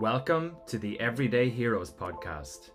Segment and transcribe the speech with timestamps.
[0.00, 2.68] Welcome to the Everyday Heroes podcast.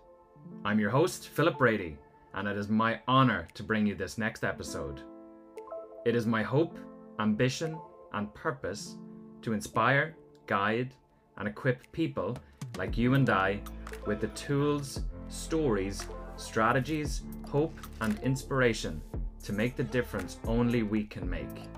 [0.64, 1.96] I'm your host, Philip Brady,
[2.34, 5.02] and it is my honor to bring you this next episode.
[6.04, 6.76] It is my hope,
[7.20, 7.78] ambition,
[8.12, 8.96] and purpose
[9.42, 10.16] to inspire,
[10.48, 10.94] guide,
[11.36, 12.36] and equip people
[12.76, 13.60] like you and I
[14.04, 16.04] with the tools, stories,
[16.36, 19.00] strategies, hope, and inspiration
[19.44, 21.68] to make the difference only we can make.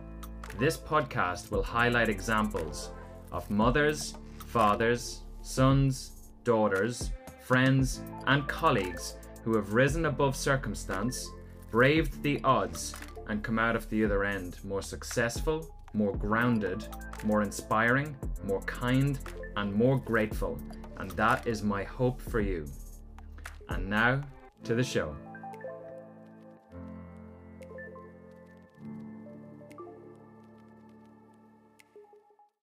[0.59, 2.93] This podcast will highlight examples
[3.31, 4.15] of mothers,
[4.47, 11.31] fathers, sons, daughters, friends, and colleagues who have risen above circumstance,
[11.71, 12.95] braved the odds,
[13.29, 16.87] and come out of the other end more successful, more grounded,
[17.25, 19.19] more inspiring, more kind,
[19.57, 20.59] and more grateful.
[20.97, 22.67] And that is my hope for you.
[23.69, 24.23] And now
[24.65, 25.15] to the show.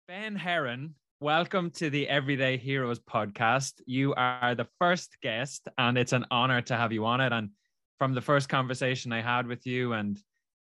[0.08, 3.82] Ben Heron, welcome to the Everyday Heroes podcast.
[3.86, 7.32] You are the first guest, and it's an honor to have you on it.
[7.32, 7.52] And
[7.98, 10.20] from the first conversation I had with you and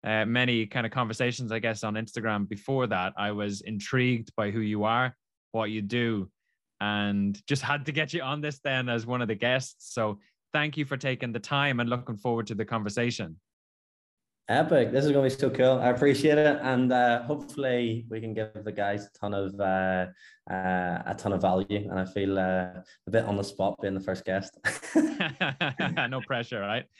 [0.04, 4.50] uh, many kind of conversations, I guess, on Instagram before that, I was intrigued by
[4.50, 5.16] who you are,
[5.52, 6.28] what you do,
[6.80, 9.94] and just had to get you on this then as one of the guests.
[9.94, 10.18] So
[10.52, 13.36] thank you for taking the time and looking forward to the conversation.
[14.48, 14.90] Epic.
[14.90, 15.78] This is going to be so cool.
[15.78, 16.58] I appreciate it.
[16.62, 20.06] And uh, hopefully we can give the guys a ton of uh,
[20.50, 21.88] uh, a ton of value.
[21.88, 24.58] And I feel uh, a bit on the spot being the first guest.
[26.10, 26.84] no pressure, right?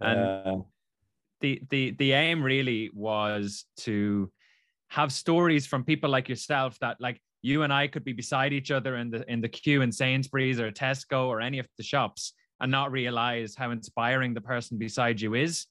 [0.00, 0.56] And uh,
[1.40, 4.30] the the the aim really was to
[4.90, 8.70] have stories from people like yourself that like you and I could be beside each
[8.70, 12.32] other in the in the queue in Sainsbury's or Tesco or any of the shops
[12.60, 15.66] and not realize how inspiring the person beside you is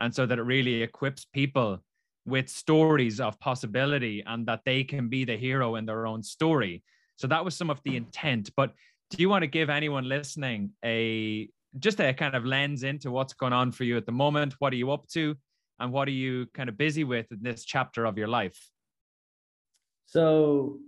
[0.00, 1.78] and so that it really equips people
[2.26, 6.82] with stories of possibility and that they can be the hero in their own story.
[7.16, 8.72] So that was some of the intent but
[9.10, 13.32] do you want to give anyone listening a just a kind of lens into what's
[13.32, 14.54] going on for you at the moment?
[14.58, 15.36] What are you up to?
[15.78, 18.58] And what are you kind of busy with in this chapter of your life?
[20.06, 20.78] So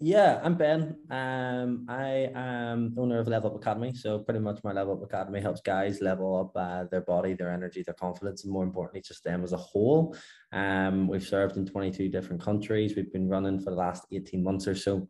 [0.00, 0.96] yeah, I'm Ben.
[1.10, 3.94] Um, I am owner of Level Up Academy.
[3.94, 7.52] So pretty much my Level Up Academy helps guys level up uh, their body, their
[7.52, 10.16] energy, their confidence, and more importantly, just them as a whole.
[10.52, 12.96] Um, we've served in 22 different countries.
[12.96, 15.08] We've been running for the last 18 months or so.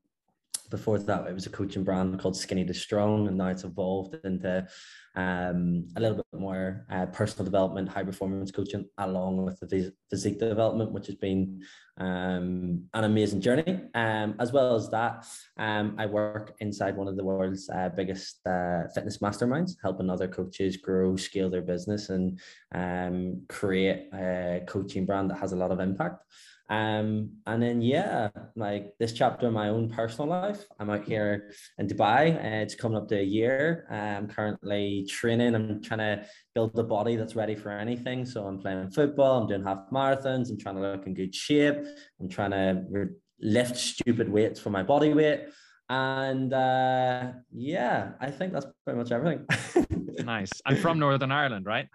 [0.71, 4.17] Before that, it was a coaching brand called Skinny to Strong, and now it's evolved
[4.25, 4.67] into
[5.17, 10.39] um, a little bit more uh, personal development, high performance coaching, along with the physique
[10.39, 11.63] development, which has been
[11.99, 13.81] um, an amazing journey.
[13.95, 15.27] Um, as well as that,
[15.57, 20.29] um, I work inside one of the world's uh, biggest uh, fitness masterminds, helping other
[20.29, 22.41] coaches grow, scale their business, and
[22.75, 26.25] um, create a coaching brand that has a lot of impact.
[26.71, 31.51] Um, and then yeah, like this chapter of my own personal life, I'm out here
[31.79, 32.37] in Dubai.
[32.37, 33.87] Uh, it's coming up to a year.
[33.91, 35.55] I'm currently training.
[35.55, 38.25] I'm trying to build a body that's ready for anything.
[38.25, 39.43] So I'm playing football.
[39.43, 40.51] I'm doing half marathons.
[40.51, 41.77] I'm trying to look in good shape.
[42.21, 45.49] I'm trying to re- lift stupid weights for my body weight.
[45.91, 49.47] And uh, yeah, I think that's pretty much everything.
[50.25, 50.51] nice.
[50.65, 51.89] I'm from Northern Ireland, right?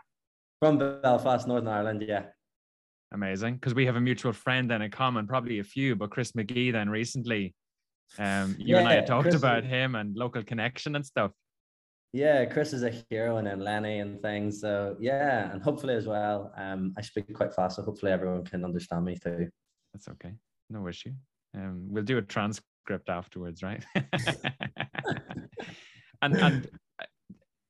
[0.59, 2.06] From Belfast, Northern Ireland.
[2.07, 2.25] Yeah.
[3.12, 3.56] Amazing.
[3.56, 6.72] Because we have a mutual friend then in common, probably a few, but Chris McGee
[6.72, 7.56] then recently.
[8.18, 11.31] Um, you yeah, and I had talked Chris about him and local connection and stuff.
[12.12, 14.62] Yeah, Chris is a hero and then Lenny and things.
[14.62, 16.52] So yeah, and hopefully as well.
[16.58, 19.50] Um, I speak quite fast, so hopefully everyone can understand me too.
[19.94, 20.34] That's okay.
[20.69, 21.12] No issue.
[21.56, 23.84] Um, we'll do a transcript afterwards, right?
[26.22, 26.68] and and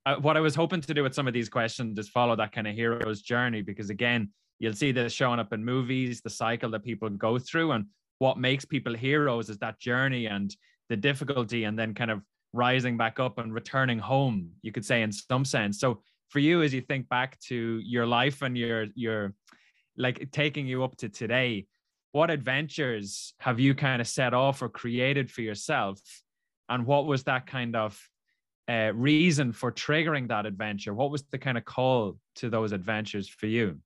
[0.06, 2.54] uh, what I was hoping to do with some of these questions is follow that
[2.54, 4.30] kind of hero's journey because again,
[4.60, 7.72] You'll see this showing up in movies, the cycle that people go through.
[7.72, 7.86] And
[8.20, 10.56] what makes people heroes is that journey and
[10.90, 12.22] the difficulty, and then kind of
[12.52, 15.80] rising back up and returning home, you could say, in some sense.
[15.80, 19.34] So for you, as you think back to your life and your, your,
[19.98, 21.68] like taking you up to today,
[22.12, 26.00] what adventures have you kind of set off or created for yourself?
[26.68, 28.00] And what was that kind of
[28.68, 30.94] uh, reason for triggering that adventure?
[30.94, 33.80] What was the kind of call to those adventures for you?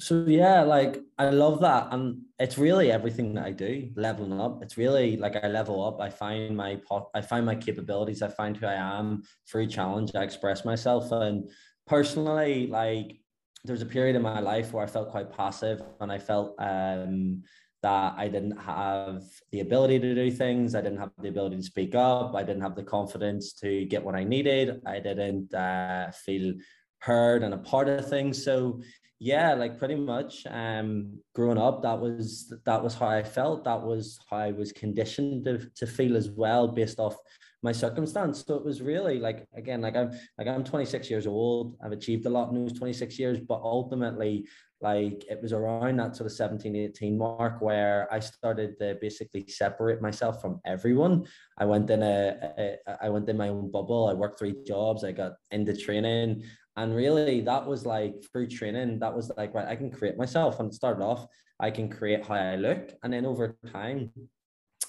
[0.00, 3.90] So yeah, like I love that, and it's really everything that I do.
[3.96, 6.00] Leveling up, it's really like I level up.
[6.00, 8.22] I find my pot, I find my capabilities.
[8.22, 10.12] I find who I am through challenge.
[10.14, 11.50] I express myself, and
[11.86, 13.20] personally, like
[13.64, 17.42] there's a period in my life where I felt quite passive, and I felt um
[17.82, 20.74] that I didn't have the ability to do things.
[20.74, 22.34] I didn't have the ability to speak up.
[22.34, 24.80] I didn't have the confidence to get what I needed.
[24.86, 26.54] I didn't uh, feel
[27.00, 28.44] heard and a part of things.
[28.44, 28.80] So
[29.20, 30.46] yeah, like pretty much.
[30.48, 33.64] Um, growing up, that was that was how I felt.
[33.64, 37.16] That was how I was conditioned to, to feel as well, based off
[37.62, 38.44] my circumstance.
[38.46, 41.76] So it was really like again, like I'm like I'm 26 years old.
[41.84, 44.46] I've achieved a lot in those 26 years, but ultimately,
[44.80, 49.48] like it was around that sort of 17, 18 mark where I started to basically
[49.48, 51.26] separate myself from everyone.
[51.58, 52.52] I went in a,
[52.86, 54.06] a I went in my own bubble.
[54.06, 55.02] I worked three jobs.
[55.02, 56.44] I got into training.
[56.78, 60.60] And really, that was like through training, that was like, right, I can create myself.
[60.60, 61.26] And started off,
[61.58, 62.92] I can create how I look.
[63.02, 64.12] And then over time,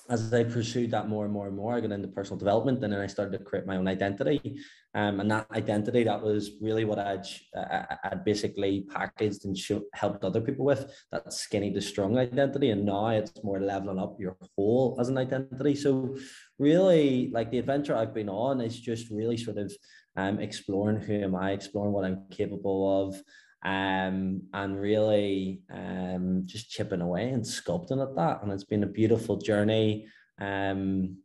[0.08, 2.94] as I pursued that more and more and more, I got into personal development, and
[2.94, 4.60] then I started to create my own identity.
[4.94, 7.26] Um, and that identity, that was really what I'd,
[7.58, 11.82] uh, uh, uh, I'd basically packaged and show, helped other people with that skinny to
[11.82, 12.70] strong identity.
[12.70, 15.76] And now it's more leveling up your whole as an identity.
[15.76, 16.16] So,
[16.60, 19.72] really, like the adventure I've been on is just really sort of
[20.20, 23.10] um, exploring who am I, exploring what I'm capable of,
[23.64, 24.18] um,
[24.62, 28.36] and really um, just chipping away and sculpting at that.
[28.42, 30.08] And it's been a beautiful journey.
[30.50, 31.18] Um,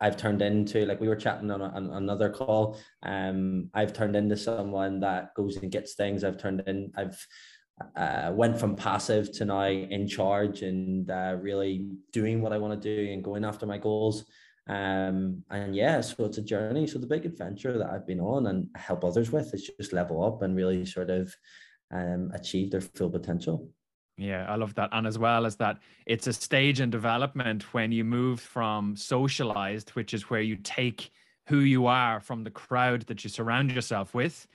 [0.00, 4.16] I've turned into, like we were chatting on, a, on another call, um, I've turned
[4.16, 6.24] into someone that goes and gets things.
[6.24, 7.18] I've turned in, I've
[7.96, 11.72] uh, went from passive to now in charge and uh, really
[12.12, 14.24] doing what I want to do and going after my goals.
[14.66, 16.86] Um, and yeah, so it's a journey.
[16.86, 20.24] So the big adventure that I've been on and help others with is just level
[20.24, 21.34] up and really sort of
[21.90, 23.68] um, achieve their full potential.
[24.16, 24.90] Yeah, I love that.
[24.92, 29.90] And as well as that, it's a stage in development when you move from socialized,
[29.90, 31.10] which is where you take
[31.46, 34.46] who you are from the crowd that you surround yourself with,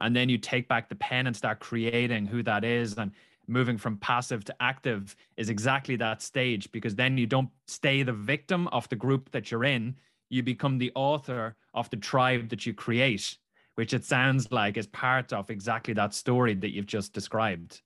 [0.00, 2.96] and then you take back the pen and start creating who that is.
[2.96, 3.10] And
[3.48, 8.12] moving from passive to active is exactly that stage because then you don't stay the
[8.12, 9.94] victim of the group that you're in
[10.30, 13.38] you become the author of the tribe that you create
[13.76, 17.80] which it sounds like is part of exactly that story that you've just described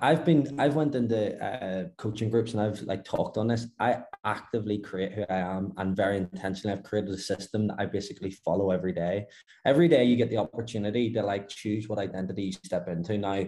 [0.00, 3.66] I've been I've went into uh, coaching groups and I've like talked on this.
[3.80, 7.86] I actively create who I am and very intentionally I've created a system that I
[7.86, 9.26] basically follow every day.
[9.64, 13.18] Every day you get the opportunity to like choose what identity you step into.
[13.18, 13.44] Now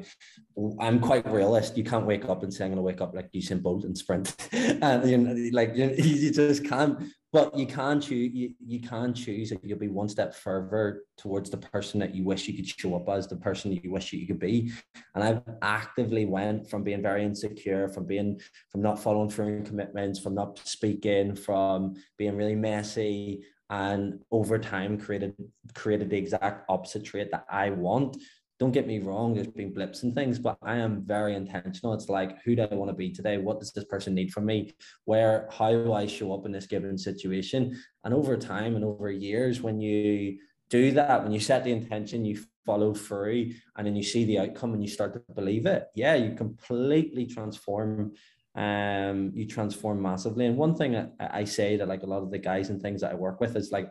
[0.80, 1.76] I'm quite realist.
[1.76, 4.34] You can't wake up and say I'm gonna wake up like Usain Bolt and sprint.
[4.52, 6.98] and you know, like you, you just can't
[7.34, 11.50] but you can choose you, you can choose that you'll be one step further towards
[11.50, 14.24] the person that you wish you could show up as the person you wish you
[14.24, 14.70] could be.
[15.14, 18.40] And i've actively went from being very insecure from being
[18.70, 24.96] from not following through commitments from not speaking from being really messy and over time
[24.96, 25.34] created
[25.74, 28.16] created the exact opposite trait that i want
[28.60, 31.92] don't get me wrong, there's been blips and things, but I am very intentional.
[31.92, 33.36] It's like, who do I want to be today?
[33.38, 34.74] What does this person need from me?
[35.04, 37.76] Where, how do I show up in this given situation?
[38.04, 40.38] And over time and over years, when you
[40.70, 44.38] do that, when you set the intention, you follow through, and then you see the
[44.38, 48.12] outcome and you start to believe it, yeah, you completely transform.
[48.56, 50.46] Um, you transform massively.
[50.46, 53.00] And one thing I, I say that like a lot of the guys and things
[53.00, 53.90] that I work with is like,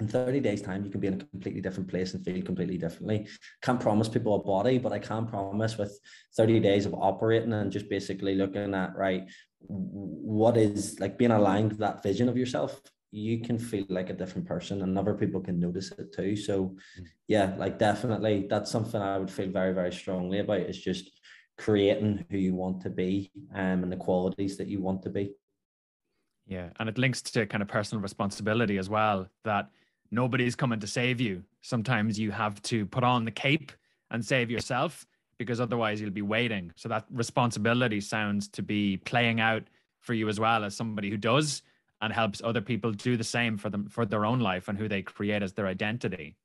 [0.00, 2.78] in 30 days time you can be in a completely different place and feel completely
[2.78, 3.26] differently.
[3.62, 5.98] Can't promise people a body but i can promise with
[6.36, 9.28] 30 days of operating and just basically looking at right
[9.60, 12.80] what is like being aligned to that vision of yourself
[13.10, 16.36] you can feel like a different person and other people can notice it too.
[16.36, 17.06] So mm.
[17.26, 21.10] yeah like definitely that's something i would feel very very strongly about is just
[21.56, 25.32] creating who you want to be um, and the qualities that you want to be.
[26.46, 29.70] Yeah and it links to kind of personal responsibility as well that
[30.10, 31.42] nobody's coming to save you.
[31.60, 33.72] Sometimes you have to put on the cape
[34.10, 35.06] and save yourself
[35.38, 36.72] because otherwise you'll be waiting.
[36.76, 39.64] So that responsibility sounds to be playing out
[40.00, 41.62] for you as well as somebody who does
[42.00, 44.88] and helps other people do the same for them for their own life and who
[44.88, 46.36] they create as their identity.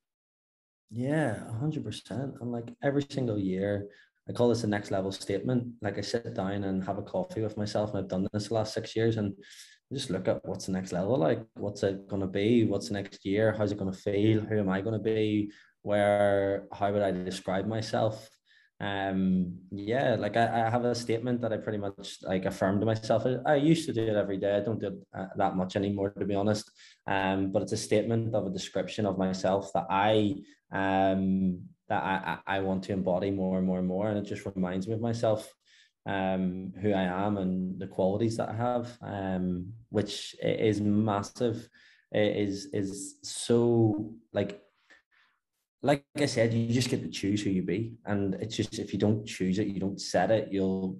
[0.90, 2.36] Yeah, hundred percent.
[2.42, 3.88] And like every single year,
[4.30, 5.74] I call this a next level statement.
[5.82, 8.54] Like I sit down and have a coffee with myself, and I've done this the
[8.54, 9.34] last six years, and
[9.94, 12.66] just look at what's the next level like what's it going to be?
[12.66, 13.54] What's the next year?
[13.58, 14.42] How's it going to feel?
[14.42, 15.52] Who am i going to be?
[15.82, 18.30] Where how would i describe myself?
[18.80, 22.86] Um yeah like I, I have a statement that i pretty much like affirmed to
[22.86, 23.26] myself.
[23.46, 24.56] I used to do it every day.
[24.56, 26.70] I don't do it uh, that much anymore to be honest.
[27.08, 30.36] Um but it's a statement of a description of myself that i
[30.72, 34.10] um that i i want to embody more and more and more.
[34.10, 35.54] And it just reminds me of myself
[36.06, 41.68] um, who I am and the qualities that I have, um, which is massive.
[42.12, 44.62] It is is so like
[45.82, 48.94] like I said, you just get to choose who you be, and it's just if
[48.94, 51.00] you don't choose it, you don't set it, you'll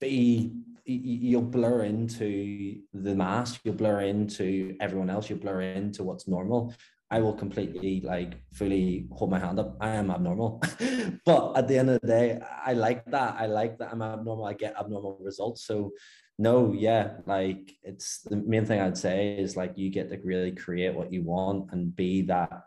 [0.00, 0.52] be
[0.86, 6.74] you'll blur into the mask, you'll blur into everyone else, you'll blur into what's normal,
[7.10, 9.76] I will completely like fully hold my hand up.
[9.80, 10.62] I am abnormal.
[11.26, 13.36] but at the end of the day, I like that.
[13.38, 14.46] I like that I'm abnormal.
[14.46, 15.66] I get abnormal results.
[15.66, 15.92] So
[16.38, 20.52] no, yeah, like it's the main thing I'd say is like you get to really
[20.52, 22.64] create what you want and be that.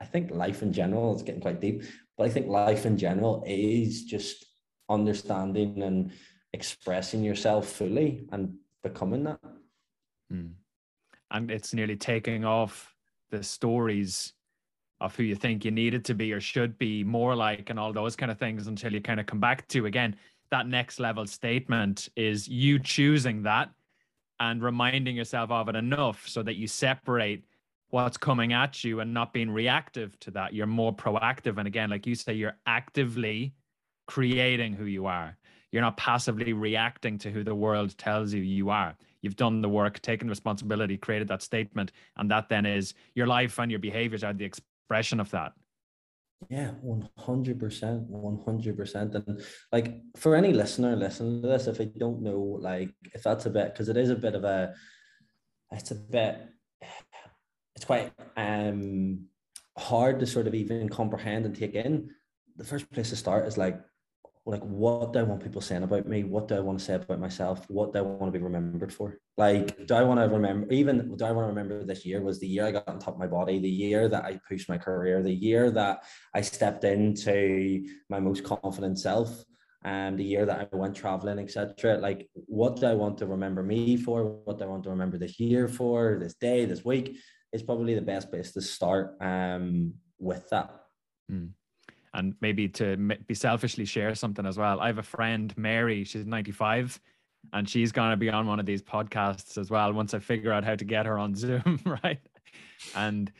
[0.00, 1.82] I think life in general is getting quite deep,
[2.18, 4.44] but I think life in general is just
[4.90, 6.12] understanding and
[6.52, 9.40] expressing yourself fully and becoming that.
[10.30, 10.52] Mm.
[11.30, 12.94] And it's nearly taking off
[13.30, 14.32] the stories
[15.00, 17.92] of who you think you needed to be or should be more like and all
[17.92, 20.16] those kind of things until you kind of come back to again
[20.50, 23.70] that next level statement is you choosing that
[24.40, 27.44] and reminding yourself of it enough so that you separate
[27.90, 30.52] what's coming at you and not being reactive to that.
[30.52, 31.58] You're more proactive.
[31.58, 33.54] And again like you say you're actively
[34.06, 35.36] creating who you are.
[35.72, 38.94] You're not passively reacting to who the world tells you you are
[39.26, 43.58] you've done the work, taken responsibility, created that statement, and that then is your life
[43.58, 45.52] and your behaviors are the expression of that.
[46.48, 47.58] Yeah, 100%,
[48.08, 49.14] 100%.
[49.14, 49.42] And
[49.72, 53.50] like for any listener listening to this, if they don't know, like if that's a
[53.50, 54.72] bit, because it is a bit of a,
[55.72, 56.48] it's a bit,
[57.74, 59.26] it's quite um
[59.76, 62.10] hard to sort of even comprehend and take in.
[62.56, 63.80] The first place to start is like
[64.46, 66.22] like what do I want people saying about me?
[66.22, 67.68] What do I want to say about myself?
[67.68, 69.18] What do I want to be remembered for?
[69.36, 72.38] Like, do I want to remember even do I want to remember this year was
[72.38, 74.78] the year I got on top of my body, the year that I pushed my
[74.78, 79.44] career, the year that I stepped into my most confident self,
[79.82, 81.98] and um, the year that I went traveling, etc.
[81.98, 84.24] Like, what do I want to remember me for?
[84.44, 87.16] What do I want to remember this year for, this day, this week?
[87.52, 90.70] Is probably the best place to start um with that.
[91.30, 91.50] Mm
[92.16, 92.96] and maybe to
[93.26, 94.80] be selfishly share something as well.
[94.80, 96.98] I have a friend, Mary, she's 95
[97.52, 100.52] and she's going to be on one of these podcasts as well once I figure
[100.52, 102.20] out how to get her on Zoom, right?
[102.94, 103.30] And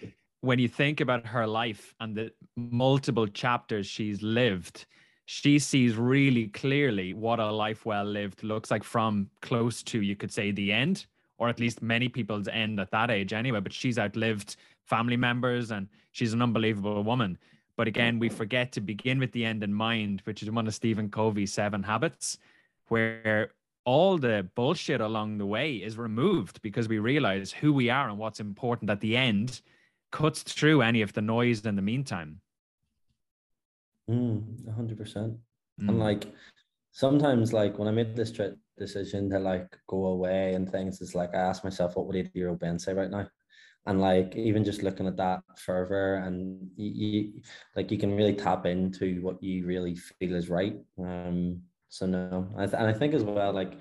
[0.42, 4.86] when you think about her life and the multiple chapters she's lived,
[5.24, 10.14] she sees really clearly what a life well lived looks like from close to, you
[10.14, 11.06] could say, the end,
[11.38, 13.60] or at least many people's end at that age anyway.
[13.60, 17.38] But she's outlived family members and she's an unbelievable woman.
[17.76, 20.74] But again, we forget to begin with the end in mind, which is one of
[20.74, 22.38] Stephen Covey's seven habits,
[22.88, 23.50] where
[23.84, 28.18] all the bullshit along the way is removed because we realize who we are and
[28.18, 29.60] what's important at the end
[30.10, 32.40] cuts through any of the noise in the meantime.
[34.10, 34.96] Mm, 100%.
[34.98, 35.38] Mm.
[35.78, 36.32] And like
[36.92, 38.32] sometimes, like when I made this
[38.78, 42.30] decision to like go away and things, it's like I ask myself, what would 80
[42.34, 43.28] year old Ben say right now?
[43.86, 47.42] And like even just looking at that further and you, you,
[47.76, 50.76] like you can really tap into what you really feel is right.
[50.98, 52.48] Um so no.
[52.56, 53.74] I th- and i think as well like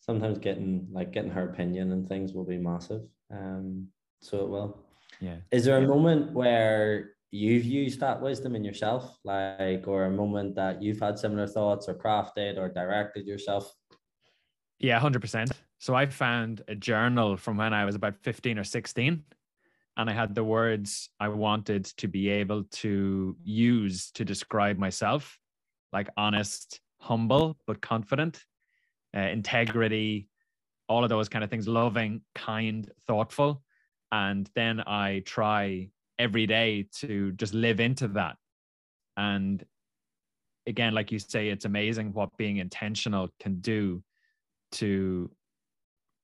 [0.00, 3.02] sometimes getting like getting her opinion and things will be massive.
[3.30, 3.88] Um
[4.20, 4.84] so it will.
[5.20, 5.36] Yeah.
[5.52, 5.86] Is there a yeah.
[5.86, 9.18] moment where you've used that wisdom in yourself?
[9.24, 13.72] Like or a moment that you've had similar thoughts or crafted or directed yourself?
[14.80, 19.22] Yeah 100% so i found a journal from when i was about 15 or 16
[19.96, 25.38] and I had the words I wanted to be able to use to describe myself,
[25.92, 28.44] like honest, humble, but confident,
[29.16, 30.28] uh, integrity,
[30.88, 33.62] all of those kind of things, loving, kind, thoughtful.
[34.10, 38.36] And then I try every day to just live into that.
[39.16, 39.64] And
[40.66, 44.02] again, like you say, it's amazing what being intentional can do
[44.72, 45.30] to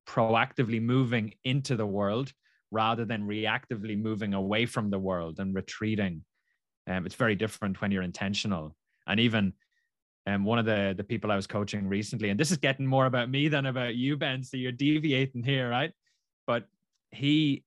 [0.09, 2.33] proactively moving into the world
[2.71, 6.25] rather than reactively moving away from the world and retreating.
[6.87, 8.77] Um, it's very different when you're intentional.
[9.07, 9.53] And even
[10.27, 13.07] um, one of the, the people I was coaching recently, and this is getting more
[13.07, 14.43] about me than about you, Ben.
[14.43, 15.93] So you're deviating here, right?
[16.47, 16.67] But
[17.11, 17.65] he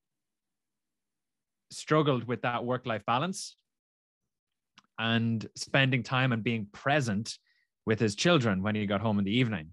[1.71, 3.55] struggled with that work life balance
[4.99, 7.37] and spending time and being present
[7.85, 9.69] with his children when he got home in the evening.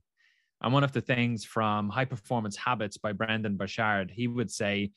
[0.62, 4.90] And one of the things from High Performance Habits by Brendon Burchard, he would say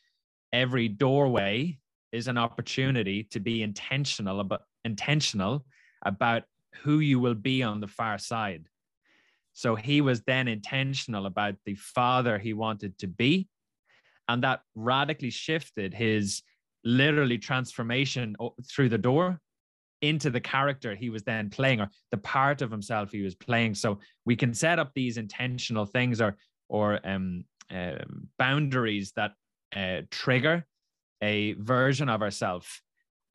[0.53, 1.79] every doorway
[2.13, 5.65] is an opportunity to be intentional about intentional
[6.05, 6.43] about
[6.83, 8.67] who you will be on the far side.
[9.53, 13.47] So he was then intentional about the father he wanted to be.
[14.27, 16.41] And that radically shifted his
[16.83, 18.35] literally transformation
[18.69, 19.39] through the door
[20.01, 23.73] into the character he was then playing or the part of himself he was playing.
[23.73, 26.35] So we can set up these intentional things or
[26.69, 28.03] or um, uh,
[28.37, 29.33] boundaries that
[29.75, 30.65] uh, trigger
[31.21, 32.81] a version of ourselves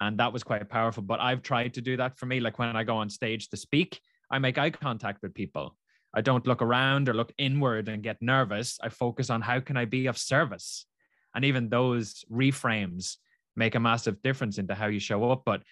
[0.00, 1.02] and that was quite powerful.
[1.02, 2.40] But i've tried to do that for me.
[2.40, 5.76] Like when i go on stage to speak i make eye contact with people.
[6.14, 8.78] I don't look around or look inward and get nervous.
[8.82, 10.86] I focus on how can i be of service?
[11.34, 13.16] And even those reframes
[13.56, 15.42] make a massive difference into how you show up.
[15.44, 15.62] But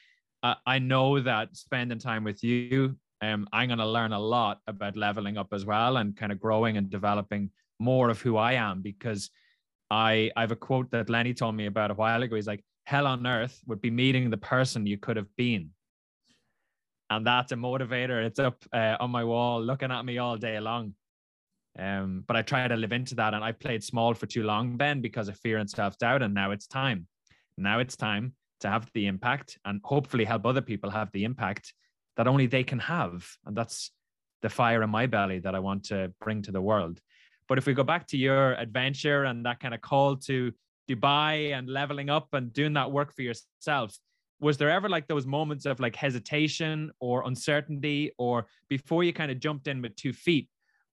[0.43, 4.61] uh, I know that spending time with you, um, I'm going to learn a lot
[4.67, 8.53] about leveling up as well and kind of growing and developing more of who I
[8.55, 9.31] am because
[9.91, 12.37] I I have a quote that Lenny told me about a while ago.
[12.37, 15.71] He's like, "Hell on earth would be meeting the person you could have been."
[17.09, 18.25] And that's a motivator.
[18.25, 20.95] It's up uh, on my wall, looking at me all day long.
[21.79, 24.77] Um, but I try to live into that, and I played small for too long,
[24.77, 26.23] Ben, because of fear and self doubt.
[26.23, 27.07] And now it's time.
[27.57, 31.75] Now it's time to have the impact, and hopefully help other people have the impact
[32.17, 33.29] that only they can have.
[33.45, 33.93] And that's
[34.43, 37.01] the fire in my belly that I want to bring to the world.
[37.49, 40.53] But if we go back to your adventure and that kind of call to
[40.89, 43.97] Dubai and leveling up and doing that work for yourself,
[44.41, 48.13] was there ever like those moments of like hesitation or uncertainty?
[48.19, 50.49] Or before you kind of jumped in with two feet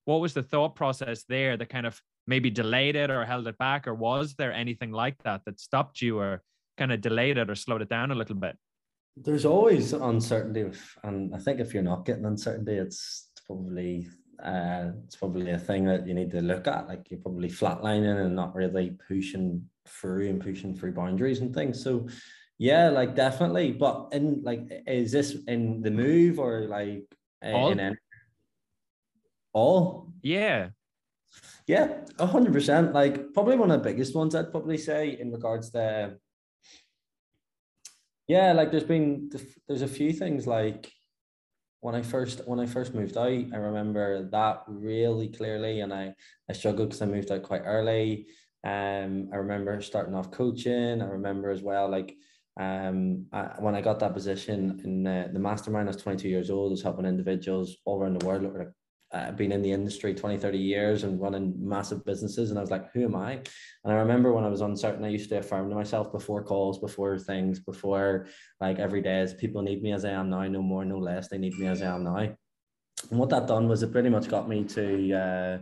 [0.06, 3.58] what was the thought process there that kind of maybe delayed it or held it
[3.58, 3.88] back?
[3.88, 6.42] Or was there anything like that that stopped you or
[6.78, 8.58] kind of delayed it or slowed it down a little bit?
[9.16, 10.66] There's always uncertainty
[11.04, 14.08] and i think if you're not getting uncertainty it's probably
[14.42, 18.26] uh, it's probably a thing that you need to look at like you're probably flatlining
[18.26, 22.08] and not really pushing through and pushing through boundaries and things so
[22.58, 27.04] yeah like definitely but in like is this in the move or like
[27.44, 27.72] all?
[27.72, 27.96] in any
[29.54, 30.12] all?
[30.22, 30.70] Yeah.
[31.66, 32.94] Yeah, a hundred percent.
[32.94, 36.18] Like probably one of the biggest ones I'd probably say in regards to
[38.28, 39.30] yeah, like there's been
[39.68, 40.92] there's a few things like
[41.84, 46.16] when I first when I first moved out, I remember that really clearly, and I
[46.50, 48.28] I struggled because I moved out quite early.
[48.64, 51.02] Um, I remember starting off coaching.
[51.02, 52.16] I remember as well, like
[52.58, 56.50] um, I, when I got that position in uh, the mastermind, I was 22 years
[56.50, 56.72] old.
[56.72, 58.70] I was helping individuals all around the world, like
[59.14, 62.50] uh, been in the industry 20, 30 years and running massive businesses.
[62.50, 63.34] And I was like, who am I?
[63.84, 66.80] And I remember when I was uncertain, I used to affirm to myself before calls,
[66.80, 68.26] before things, before
[68.60, 71.28] like every day is people need me as I am now, no more, no less.
[71.28, 72.18] They need me as I am now.
[72.18, 75.58] And what that done was it pretty much got me to, uh,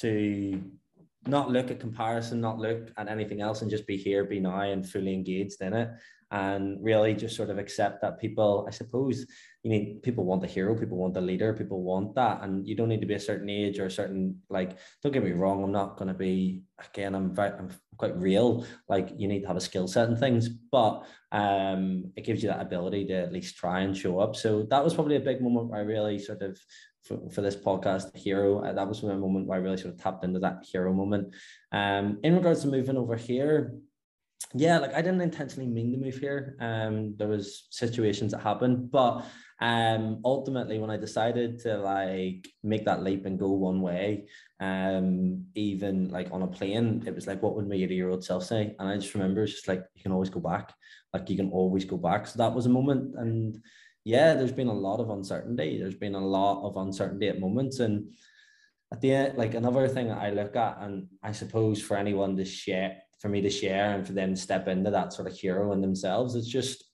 [0.00, 0.62] to
[1.26, 4.60] not look at comparison, not look at anything else and just be here, be now
[4.60, 5.90] and fully engaged in it.
[6.32, 9.26] And really just sort of accept that people, I suppose,
[9.62, 12.42] you need people want the hero, people want the leader, people want that.
[12.42, 15.22] And you don't need to be a certain age or a certain like, don't get
[15.22, 18.66] me wrong, I'm not gonna be again, I'm very I'm quite real.
[18.88, 22.48] Like you need to have a skill set and things, but um it gives you
[22.48, 24.34] that ability to at least try and show up.
[24.34, 26.58] So that was probably a big moment where I really sort of
[27.04, 28.64] for, for this podcast, hero.
[28.64, 31.34] Uh, that was a moment where I really sort of tapped into that hero moment.
[31.72, 33.74] Um, in regards to moving over here,
[34.54, 36.56] yeah, like I didn't intentionally mean to move here.
[36.60, 39.24] Um, there was situations that happened, but
[39.60, 44.26] um, ultimately when I decided to like make that leap and go one way,
[44.60, 48.24] um, even like on a plane, it was like, what would my 80 year old
[48.24, 48.74] self say?
[48.78, 50.72] And I just remember it's just like, you can always go back.
[51.12, 52.26] Like you can always go back.
[52.26, 53.14] So that was a moment.
[53.16, 53.62] And
[54.04, 55.78] yeah, there's been a lot of uncertainty.
[55.78, 57.78] There's been a lot of uncertainty at moments.
[57.78, 58.12] And
[58.92, 62.36] at the end, like another thing that I look at, and I suppose for anyone
[62.36, 65.34] to share, for me to share and for them to step into that sort of
[65.34, 66.84] hero in themselves, it's just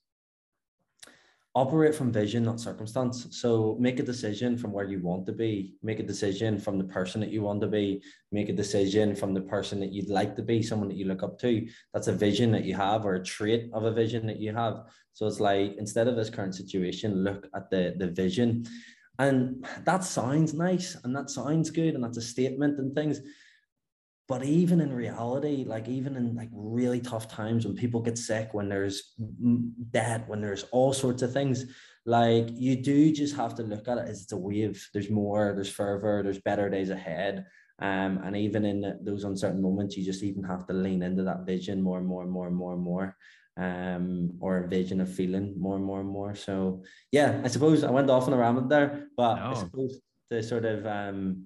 [1.55, 3.27] operate from vision, not circumstance.
[3.31, 6.85] So make a decision from where you want to be, make a decision from the
[6.85, 10.37] person that you want to be, make a decision from the person that you'd like
[10.37, 11.67] to be, someone that you look up to.
[11.95, 14.83] That's a vision that you have or a trait of a vision that you have.
[15.15, 18.67] So it's like instead of this current situation, look at the the vision.
[19.19, 23.21] And that sounds nice and that sounds good and that's a statement and things
[24.29, 28.51] but even in reality like even in like really tough times when people get sick
[28.53, 29.15] when there's
[29.91, 31.65] debt when there's all sorts of things
[32.09, 34.89] like you do just have to look at it as it's a wave.
[34.95, 37.45] There's more there's further there's better days ahead.
[37.81, 41.45] Um, and even in those uncertain moments you just even have to lean into that
[41.45, 43.17] vision more and more and more and more and more
[43.59, 46.35] um, or a vision of feeling more and more and more.
[46.35, 49.51] So yeah i suppose i went off on a ramble there but no.
[49.51, 51.45] i suppose to sort of um,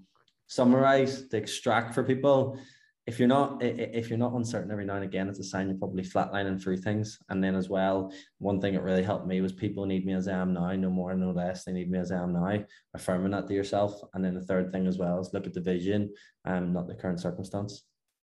[0.52, 2.58] summarize to extract for people.
[3.06, 5.78] If you're not if you're not uncertain every now and again it's a sign you're
[5.78, 7.18] probably flatlining through things.
[7.30, 10.28] And then as well one thing that really helped me was people need me as
[10.28, 11.64] i am now no more no less.
[11.64, 14.00] They need me as i am now affirming that to yourself.
[14.14, 16.12] And then the third thing as well is look at the vision
[16.44, 17.84] and um, not the current circumstance.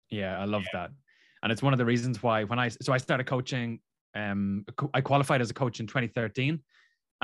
[0.09, 0.91] Yeah i love that.
[1.41, 3.79] And it's one of the reasons why when i so i started coaching
[4.13, 6.59] um i qualified as a coach in 2013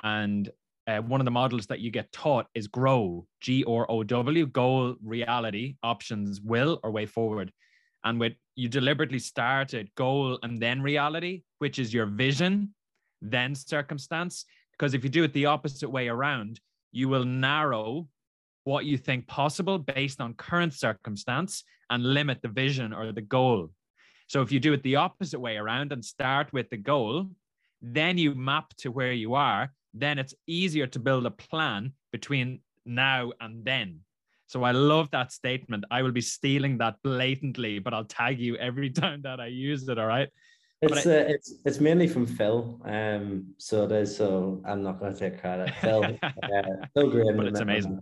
[0.03, 0.49] and
[0.87, 4.45] uh, one of the models that you get taught is grow g or o w
[4.47, 7.51] goal reality options will or way forward.
[8.03, 12.73] And with you deliberately started goal and then reality which is your vision
[13.21, 14.45] then circumstance.
[14.71, 16.59] Because if you do it the opposite way around
[16.91, 18.07] you will narrow
[18.63, 23.69] what you think possible based on current circumstance and limit the vision or the goal.
[24.27, 27.29] So if you do it the opposite way around and start with the goal,
[27.81, 32.59] then you map to where you are, then it's easier to build a plan between
[32.85, 34.01] now and then.
[34.47, 35.85] So I love that statement.
[35.89, 39.87] I will be stealing that blatantly, but I'll tag you every time that I use
[39.87, 39.97] it.
[39.97, 40.29] All right.
[40.81, 42.79] It's I, uh, it's it's mainly from Phil.
[42.85, 44.03] Um, so.
[44.05, 45.73] So I'm not going to take credit.
[45.75, 46.61] Phil, uh,
[46.93, 47.37] Phil Graham.
[47.37, 48.01] But it's amazing.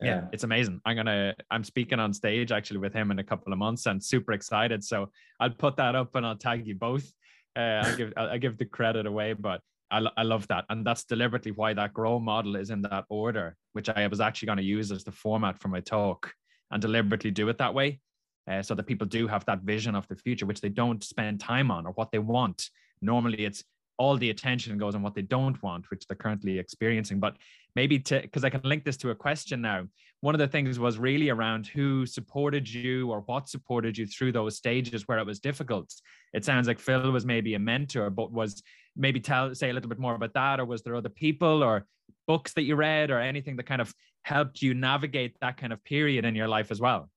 [0.00, 0.08] Yeah.
[0.08, 0.80] yeah, it's amazing.
[0.84, 4.02] I'm gonna I'm speaking on stage actually with him in a couple of months and
[4.02, 4.84] super excited.
[4.84, 7.10] So I'll put that up and I'll tag you both.
[7.54, 10.64] Uh, I give I'll give the credit away, but I, I love that.
[10.68, 14.46] And that's deliberately why that grow model is in that order, which I was actually
[14.46, 16.32] going to use as the format for my talk
[16.70, 18.00] and deliberately do it that way.
[18.48, 21.40] Uh, so that people do have that vision of the future, which they don't spend
[21.40, 22.70] time on or what they want.
[23.02, 23.64] Normally, it's
[23.98, 27.18] all the attention goes on what they don't want, which they're currently experiencing.
[27.18, 27.36] But
[27.74, 29.86] maybe to, because I can link this to a question now.
[30.20, 34.32] One of the things was really around who supported you or what supported you through
[34.32, 35.92] those stages where it was difficult.
[36.32, 38.62] It sounds like Phil was maybe a mentor, but was
[38.96, 41.86] maybe tell say a little bit more about that or was there other people or
[42.26, 45.82] books that you read or anything that kind of helped you navigate that kind of
[45.84, 47.08] period in your life as well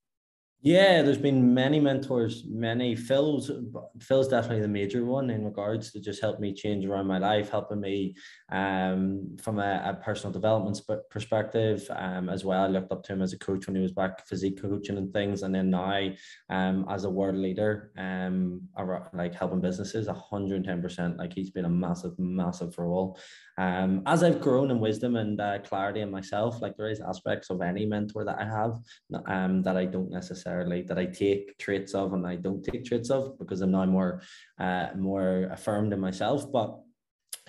[0.62, 2.93] yeah, there's been many mentors, many.
[2.93, 3.50] Phil's
[4.02, 7.50] Phil's definitely the major one in regards to just help me change around my life,
[7.50, 8.13] helping me
[8.52, 12.63] um, from a, a, personal development perspective um, as well.
[12.63, 15.13] I looked up to him as a coach when he was back physique coaching and
[15.13, 16.10] things, and then now
[16.50, 18.62] um, as a world leader, um,
[19.13, 21.17] like helping businesses, hundred and ten percent.
[21.17, 23.17] Like he's been a massive, massive role.
[23.60, 27.50] Um, as I've grown in wisdom and uh, clarity in myself, like there is aspects
[27.50, 28.80] of any mentor that I have
[29.26, 33.10] um, that I don't necessarily that I take traits of and I don't take traits
[33.10, 34.22] of because I'm now more
[34.62, 36.50] uh, more affirmed in myself.
[36.50, 36.80] But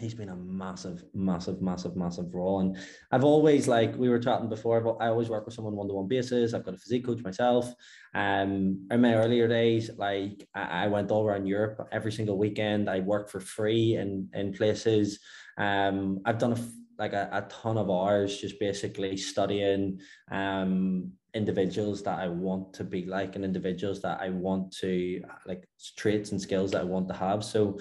[0.00, 2.60] he's been a massive, massive, massive, massive role.
[2.60, 2.76] And
[3.12, 6.54] I've always like we were chatting before, but I always work with someone one-to-one basis.
[6.54, 7.72] I've got a physique coach myself.
[8.14, 12.90] Um, in my earlier days, like I, went all around Europe every single weekend.
[12.90, 15.20] I worked for free in in places
[15.60, 16.58] um, I've done a,
[16.98, 22.84] like a, a ton of hours just basically studying um, individuals that I want to
[22.84, 27.08] be like and individuals that I want to like traits and skills that I want
[27.08, 27.44] to have.
[27.44, 27.78] So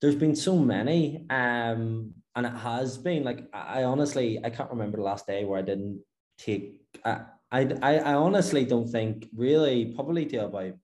[0.00, 4.98] there's been so many um, and it has been like I honestly I can't remember
[4.98, 6.02] the last day where I didn't
[6.38, 10.74] take I I, I honestly don't think really probably till about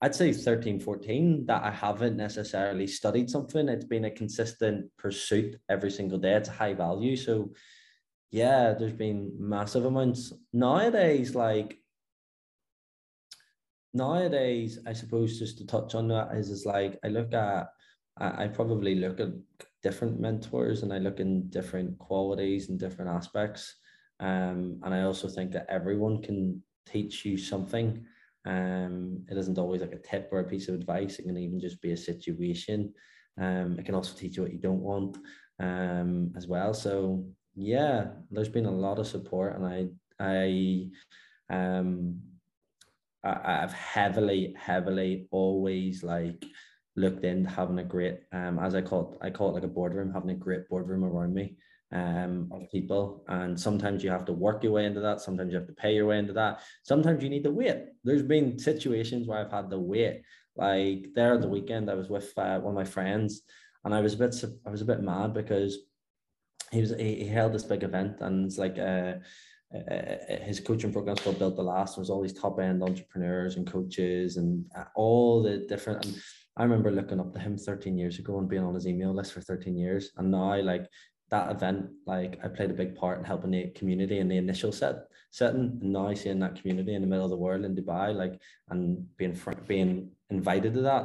[0.00, 3.68] I'd say 13, 14 that I haven't necessarily studied something.
[3.70, 6.34] It's been a consistent pursuit every single day.
[6.34, 7.16] It's high value.
[7.16, 7.54] So
[8.30, 10.32] yeah, there's been massive amounts.
[10.52, 11.78] Nowadays, like
[13.94, 17.68] nowadays, I suppose just to touch on that is is like I look at
[18.18, 19.28] I, I probably look at
[19.82, 23.74] different mentors and I look in different qualities and different aspects.
[24.20, 28.04] Um, and I also think that everyone can teach you something
[28.46, 31.18] um, it isn't always like a tip or a piece of advice.
[31.18, 32.92] It can even just be a situation.
[33.40, 35.16] Um, it can also teach you what you don't want
[35.60, 36.74] um, as well.
[36.74, 39.88] So yeah, there's been a lot of support, and I
[40.20, 40.88] I
[41.50, 42.20] um
[43.24, 46.44] I, I've heavily heavily always like
[46.96, 49.68] looked into having a great um as I call it I call it like a
[49.68, 51.56] boardroom having a great boardroom around me
[51.94, 53.24] um, of people.
[53.28, 55.20] And sometimes you have to work your way into that.
[55.20, 56.60] Sometimes you have to pay your way into that.
[56.82, 57.76] Sometimes you need to wait.
[58.02, 60.22] There's been situations where I've had to wait.
[60.56, 63.42] Like there at the weekend, I was with uh, one of my friends,
[63.84, 65.78] and I was a bit I was a bit mad because
[66.70, 69.14] he was he, he held this big event, and it's like uh,
[69.74, 71.96] uh, his coaching program called Built the Last.
[71.96, 76.04] There was all these top end entrepreneurs and coaches and uh, all the different.
[76.04, 76.14] And
[76.56, 79.32] I remember looking up to him 13 years ago and being on his email list
[79.32, 80.12] for 13 years.
[80.16, 80.88] And now, like
[81.30, 84.70] that event, like I played a big part in helping the community in the initial
[84.70, 88.14] set setting, and now seeing that community in the middle of the world in Dubai,
[88.14, 91.04] like and being fr- being invited to that,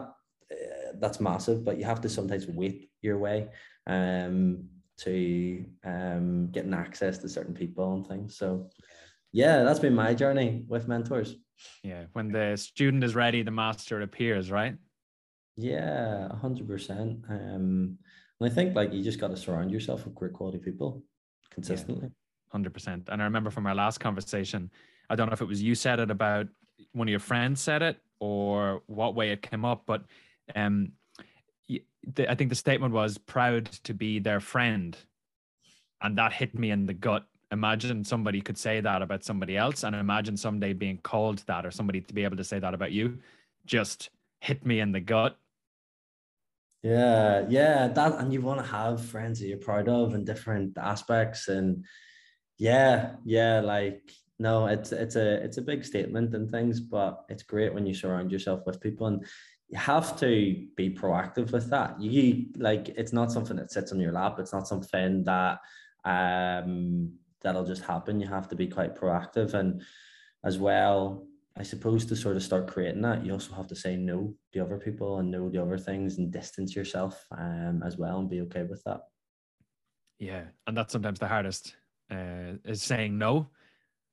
[0.51, 1.65] uh, that's massive.
[1.65, 3.49] But you have to sometimes wait your way
[3.87, 4.65] um,
[4.97, 8.37] to um, getting access to certain people and things.
[8.37, 8.69] So,
[9.31, 11.37] yeah, that's been my journey with mentors.
[11.83, 14.75] Yeah, when the student is ready, the master appears, right?
[15.59, 17.19] Yeah, hundred percent.
[17.27, 17.97] Um,
[18.39, 21.03] and I think like you just got to surround yourself with great quality people
[21.51, 22.09] consistently.
[22.49, 23.09] Hundred percent.
[23.11, 24.71] And I remember from our last conversation,
[25.09, 26.47] I don't know if it was you said it about
[26.93, 30.05] one of your friends said it or what way it came up, but
[30.55, 30.93] um,
[31.69, 34.95] I think the statement was proud to be their friend,
[36.01, 37.25] and that hit me in the gut.
[37.51, 41.71] Imagine somebody could say that about somebody else, and imagine someday being called that or
[41.71, 43.19] somebody to be able to say that about you.
[43.65, 45.37] Just hit me in the gut
[46.83, 50.77] yeah, yeah, that and you want to have friends that you're proud of in different
[50.77, 51.85] aspects, and
[52.57, 57.43] yeah, yeah, like no, it's it's a it's a big statement and things, but it's
[57.43, 59.25] great when you surround yourself with people and
[59.67, 62.01] you have to be proactive with that.
[62.01, 64.39] You like it's not something that sits on your lap.
[64.39, 65.59] It's not something that
[66.05, 67.11] um
[67.41, 68.21] that'll just happen.
[68.21, 69.81] You have to be quite proactive and
[70.43, 71.27] as well.
[71.59, 74.59] I suppose to sort of start creating that, you also have to say no to
[74.61, 78.39] other people and know the other things and distance yourself um, as well and be
[78.41, 79.01] okay with that.
[80.19, 81.75] Yeah, and that's sometimes the hardest
[82.09, 83.49] uh, is saying no.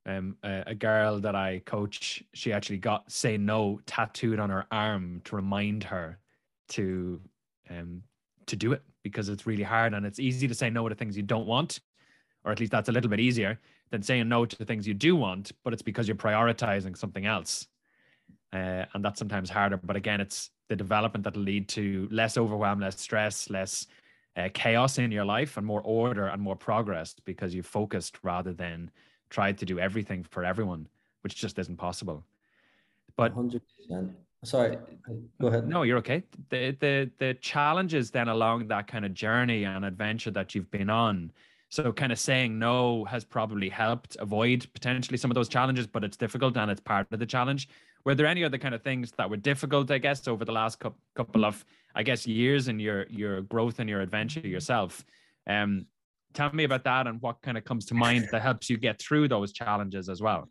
[0.07, 4.67] Um, a, a, girl that I coach, she actually got "say no" tattooed on her
[4.71, 6.19] arm to remind her
[6.71, 7.21] to
[7.71, 8.03] um,
[8.47, 11.17] to do it because it's really hard and it's easy to say no to things
[11.17, 11.81] you don't want,
[12.45, 13.59] or at least that's a little bit easier
[13.91, 15.53] than saying no to the things you do want.
[15.65, 17.67] But it's because you're prioritizing something else,
[18.53, 19.77] uh, and that's sometimes harder.
[19.77, 23.87] But again, it's the development that'll lead to less overwhelm, less stress, less
[24.37, 28.53] uh, chaos in your life, and more order and more progress because you've focused rather
[28.53, 28.91] than
[29.31, 30.89] tried to do everything for everyone,
[31.23, 32.25] which just isn't possible.
[33.17, 33.61] But 100%.
[34.45, 34.77] Sorry,
[35.41, 35.67] go ahead.
[35.67, 36.23] No, you're okay.
[36.51, 40.91] The the the challenges then along that kind of journey and adventure that you've been
[40.91, 41.33] on.
[41.69, 46.05] So kind of saying no has probably helped avoid potentially some of those challenges, but
[46.05, 47.69] it's difficult and it's part of the challenge.
[48.05, 50.79] Were there any other kind of things that were difficult, I guess, over the last
[51.17, 55.05] couple of, I guess, years in your your growth and your adventure yourself?
[55.49, 55.87] Um,
[56.33, 59.01] tell me about that and what kind of comes to mind that helps you get
[59.01, 60.49] through those challenges as well.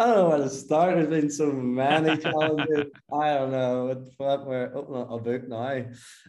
[0.00, 0.94] I don't know where to start.
[0.94, 2.86] There's been so many challenges.
[3.12, 4.02] I don't know.
[4.16, 5.84] What we're opening a book now.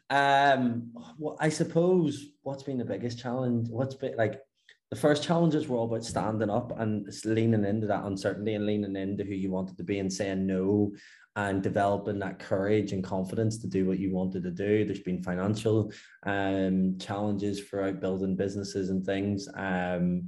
[0.10, 3.70] Um, well, I suppose what's been the biggest challenge?
[3.70, 4.42] What's been like
[4.90, 8.98] the first challenges were all about standing up and leaning into that uncertainty and leaning
[8.98, 10.92] into who you wanted to be and saying no
[11.38, 14.84] and developing that courage and confidence to do what you wanted to do.
[14.84, 15.94] There's been financial
[16.26, 19.48] um, challenges for building businesses and things.
[19.56, 20.28] Um,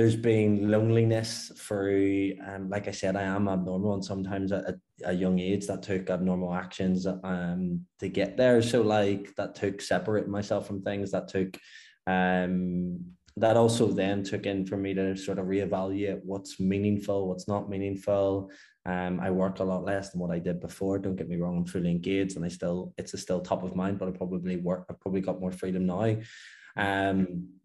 [0.00, 5.12] there's been loneliness through, um, like I said, I am abnormal, and sometimes at a,
[5.12, 8.62] young age that took abnormal actions um, to get there.
[8.62, 11.10] So, like that took separating myself from things.
[11.10, 11.54] That took
[12.06, 12.98] um,
[13.36, 17.68] that also then took in for me to sort of reevaluate what's meaningful, what's not
[17.68, 18.50] meaningful,
[18.86, 20.98] um, I work a lot less than what I did before.
[20.98, 23.98] Don't get me wrong, I'm fully engaged and I still it's still top of mind,
[23.98, 26.16] but I probably work I've probably got more freedom now.
[26.74, 27.59] Um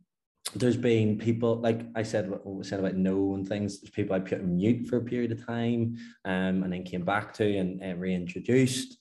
[0.56, 3.80] there's been people like I said what we said about no and things.
[3.80, 7.04] There's people I put on mute for a period of time, um, and then came
[7.04, 8.98] back to and, and reintroduced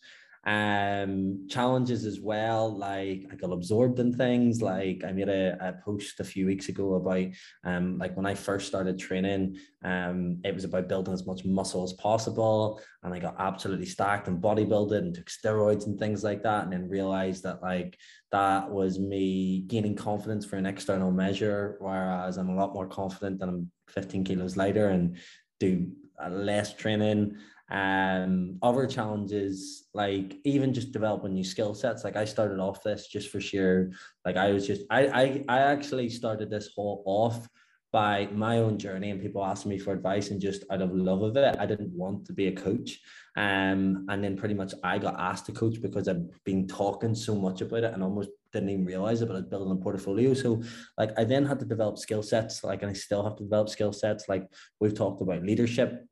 [0.47, 5.73] um challenges as well like i got absorbed in things like i made a, a
[5.83, 7.25] post a few weeks ago about
[7.65, 11.83] um like when i first started training um it was about building as much muscle
[11.83, 16.43] as possible and i got absolutely stacked in bodybuilding and took steroids and things like
[16.43, 17.97] that and then realized that like
[18.31, 23.39] that was me gaining confidence for an external measure whereas i'm a lot more confident
[23.39, 25.17] than i'm 15 kilos lighter and
[25.59, 25.91] do
[26.29, 27.37] less training
[27.75, 33.09] um other challenges like even just developing new skill sets like i started off this
[33.09, 33.93] just for sheer
[34.25, 37.49] like i was just i i, I actually started this whole off
[37.91, 41.23] by my own journey and people asking me for advice and just out of love
[41.23, 43.01] of it i didn't want to be a coach.
[43.37, 47.35] Um and then pretty much i got asked to coach because i've been talking so
[47.35, 50.35] much about it and almost didn't even realize it but i was building a portfolio.
[50.35, 50.63] So
[50.99, 53.69] like i then had to develop skill sets like and i still have to develop
[53.69, 54.29] skill sets.
[54.29, 54.49] Like
[54.81, 56.05] we've talked about leadership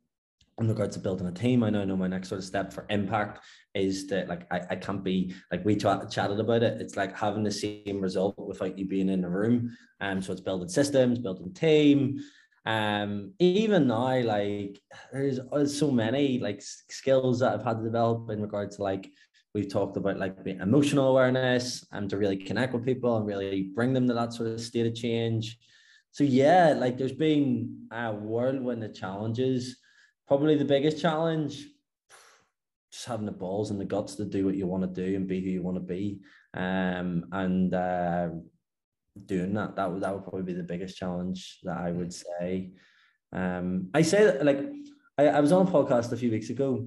[0.60, 2.86] in regards to building a team, I now know my next sort of step for
[2.90, 6.80] impact is that like I, I can't be like we ch- chatted about it.
[6.80, 9.76] It's like having the same result without you being in the room.
[10.00, 12.20] Um, so it's building systems, building team.
[12.66, 14.80] Um, even now, like
[15.12, 19.10] there's, there's so many like skills that I've had to develop in regards to like
[19.54, 23.92] we've talked about like emotional awareness and to really connect with people and really bring
[23.92, 25.58] them to that sort of state of change.
[26.10, 29.76] So yeah, like there's been a whirlwind of challenges
[30.28, 31.66] probably the biggest challenge
[32.90, 35.26] just having the balls and the guts to do what you want to do and
[35.26, 36.20] be who you want to be.
[36.54, 38.28] Um, and uh,
[39.26, 42.72] doing that that would that would probably be the biggest challenge that i would say.
[43.32, 44.61] Um, i say that like
[45.18, 46.87] I, I was on a podcast a few weeks ago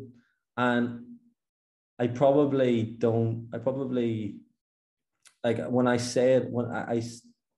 [0.58, 1.18] and
[2.00, 4.38] i probably don't i probably
[5.44, 7.04] like when i say it when i, I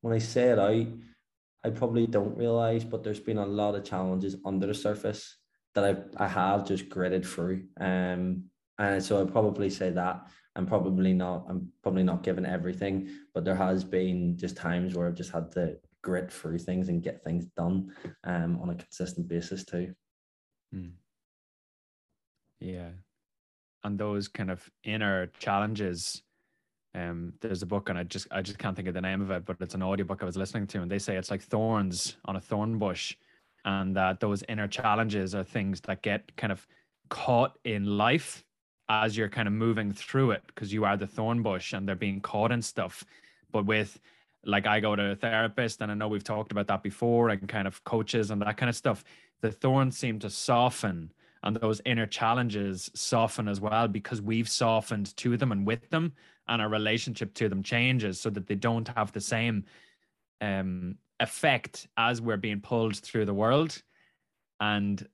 [0.01, 0.87] when i say it out
[1.65, 5.37] i probably don't realize but there's been a lot of challenges under the surface
[5.77, 7.63] that I, I have just gritted through.
[7.79, 8.45] Um,
[8.79, 13.45] and so I'd probably say that I'm probably not, I'm probably not given everything, but
[13.45, 17.23] there has been just times where I've just had to grit through things and get
[17.23, 17.91] things done
[18.23, 19.93] um, on a consistent basis too.
[20.73, 20.93] Mm.
[22.59, 22.89] Yeah.
[23.83, 26.23] And those kind of inner challenges,
[26.95, 29.29] um, there's a book and I just I just can't think of the name of
[29.29, 32.17] it, but it's an audiobook I was listening to, and they say it's like thorns
[32.25, 33.15] on a thorn bush
[33.67, 36.65] and that those inner challenges are things that get kind of
[37.09, 38.45] caught in life
[38.87, 41.95] as you're kind of moving through it because you are the thorn bush and they're
[41.95, 43.03] being caught in stuff.
[43.51, 43.99] But with
[44.45, 47.45] like I go to a therapist and I know we've talked about that before and
[47.49, 49.03] kind of coaches and that kind of stuff,
[49.41, 51.11] the thorns seem to soften
[51.43, 56.13] and those inner challenges soften as well because we've softened to them and with them
[56.47, 59.65] and our relationship to them changes so that they don't have the same
[60.39, 63.81] um, effect as we're being pulled through the world.
[64.59, 65.07] And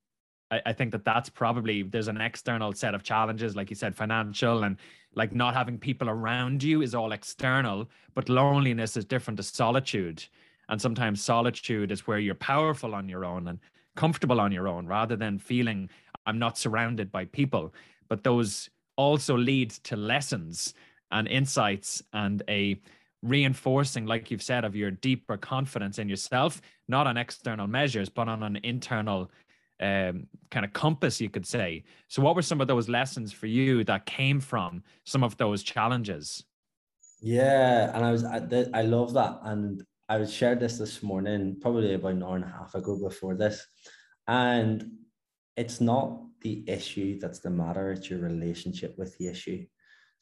[0.51, 3.95] I, I think that that's probably there's an external set of challenges like you said
[3.95, 4.77] financial and
[5.15, 10.23] like not having people around you is all external but loneliness is different to solitude.
[10.69, 13.59] And sometimes solitude is where you're powerful on your own and
[13.95, 15.89] comfortable on your own rather than feeling
[16.25, 17.73] i'm not surrounded by people.
[18.07, 20.73] But those also lead to lessons
[21.11, 22.79] and insights and a
[23.23, 28.27] reinforcing, like you've said, of your deeper confidence in yourself, not on external measures, but
[28.27, 29.31] on an internal
[29.79, 31.83] um, kind of compass, you could say.
[32.09, 35.63] So, what were some of those lessons for you that came from some of those
[35.63, 36.43] challenges?
[37.21, 42.13] Yeah, and I was I, love that, and I shared this this morning, probably about
[42.13, 43.65] an hour and a half ago before this,
[44.27, 44.85] and
[45.55, 49.65] it's not the issue that's the matter; it's your relationship with the issue.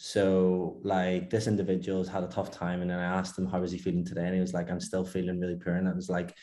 [0.04, 3.72] So like this individual's had a tough time, and then I asked him how was
[3.72, 6.10] he feeling today, and he was like, "I'm still feeling really poor." And I was
[6.10, 6.36] like,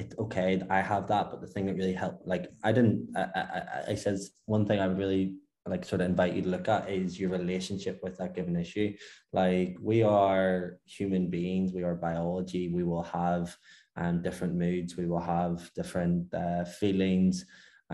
[0.00, 3.22] "It's okay, I have that." But the thing that really helped, like I didn't, I,
[3.22, 6.66] I, I says one thing I would really like sort of invite you to look
[6.66, 8.92] at is your relationship with that given issue.
[9.32, 12.68] Like we are human beings, we are biology.
[12.68, 13.56] We will have
[13.96, 14.96] um, different moods.
[14.96, 17.44] We will have different uh, feelings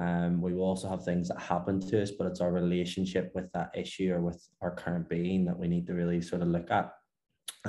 [0.01, 3.53] um, we will also have things that happen to us, but it's our relationship with
[3.53, 6.71] that issue or with our current being that we need to really sort of look
[6.71, 6.91] at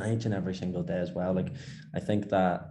[0.08, 1.34] each and every single day as well.
[1.34, 1.50] Like,
[1.94, 2.70] I think that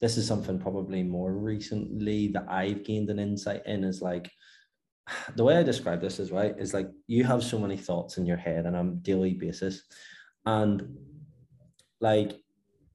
[0.00, 4.30] this is something probably more recently that I've gained an insight in is like,
[5.36, 8.24] the way I describe this is right is like you have so many thoughts in
[8.24, 9.82] your head on a daily basis,
[10.46, 10.96] and
[12.00, 12.40] like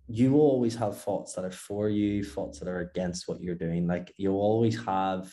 [0.07, 3.53] you will always have thoughts that are for you, thoughts that are against what you're
[3.53, 3.85] doing.
[3.85, 5.31] Like you'll always have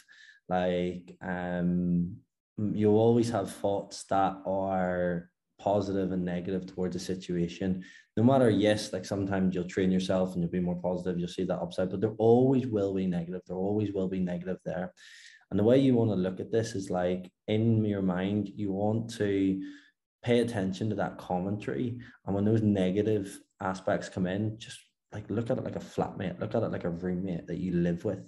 [0.49, 2.17] like um
[2.59, 7.85] you always have thoughts that are positive and negative towards a situation.
[8.17, 11.45] No matter yes like sometimes you'll train yourself and you'll be more positive you'll see
[11.45, 14.93] that upside but there always will be negative there always will be negative there.
[15.51, 18.73] And the way you want to look at this is like in your mind you
[18.73, 19.63] want to
[20.23, 24.81] pay attention to that commentary and when those negative aspects come in just
[25.13, 27.73] like look at it like a flatmate look at it like a roommate that you
[27.73, 28.25] live with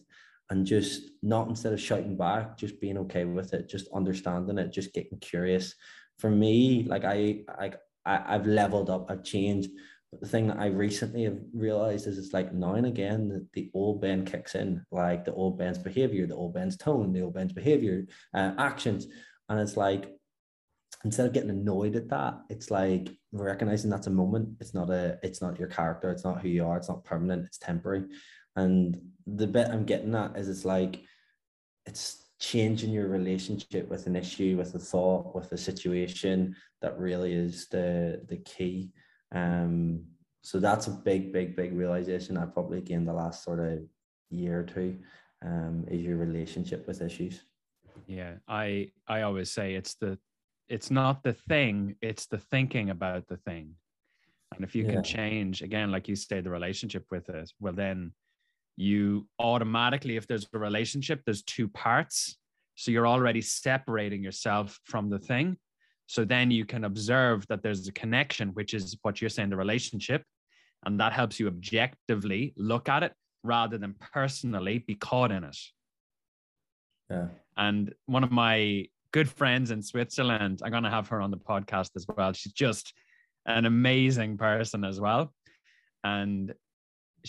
[0.50, 4.72] and just not instead of shouting back, just being okay with it, just understanding it,
[4.72, 5.74] just getting curious.
[6.18, 7.72] For me, like I, I,
[8.04, 9.70] I've leveled up, I've changed.
[10.10, 13.46] But the thing that I recently have realized is it's like now and again that
[13.52, 17.20] the old Ben kicks in, like the old Ben's behavior, the old Ben's tone, the
[17.20, 19.06] old Ben's behavior, uh, actions.
[19.50, 20.14] And it's like,
[21.04, 24.56] instead of getting annoyed at that, it's like recognizing that's a moment.
[24.60, 26.10] It's not a, it's not your character.
[26.10, 26.78] It's not who you are.
[26.78, 27.44] It's not permanent.
[27.44, 28.04] It's temporary.
[28.58, 31.00] And the bit I'm getting at is it's like
[31.86, 37.32] it's changing your relationship with an issue, with a thought, with a situation that really
[37.32, 38.90] is the the key.
[39.32, 40.04] Um,
[40.42, 43.80] so that's a big, big, big realization I probably gained the last sort of
[44.30, 44.98] year or two.
[45.40, 47.42] Um, is your relationship with issues.
[48.08, 50.18] Yeah, I I always say it's the
[50.68, 53.74] it's not the thing, it's the thinking about the thing.
[54.54, 54.94] And if you yeah.
[54.94, 58.12] can change again, like you say, the relationship with it, well then
[58.78, 62.38] you automatically, if there's a relationship, there's two parts.
[62.76, 65.56] So you're already separating yourself from the thing.
[66.06, 69.56] So then you can observe that there's a connection, which is what you're saying, the
[69.56, 70.22] relationship.
[70.86, 73.12] And that helps you objectively look at it
[73.42, 75.58] rather than personally be caught in it.
[77.10, 77.26] Yeah.
[77.56, 81.36] And one of my good friends in Switzerland, I'm going to have her on the
[81.36, 82.32] podcast as well.
[82.32, 82.94] She's just
[83.44, 85.34] an amazing person as well.
[86.04, 86.54] And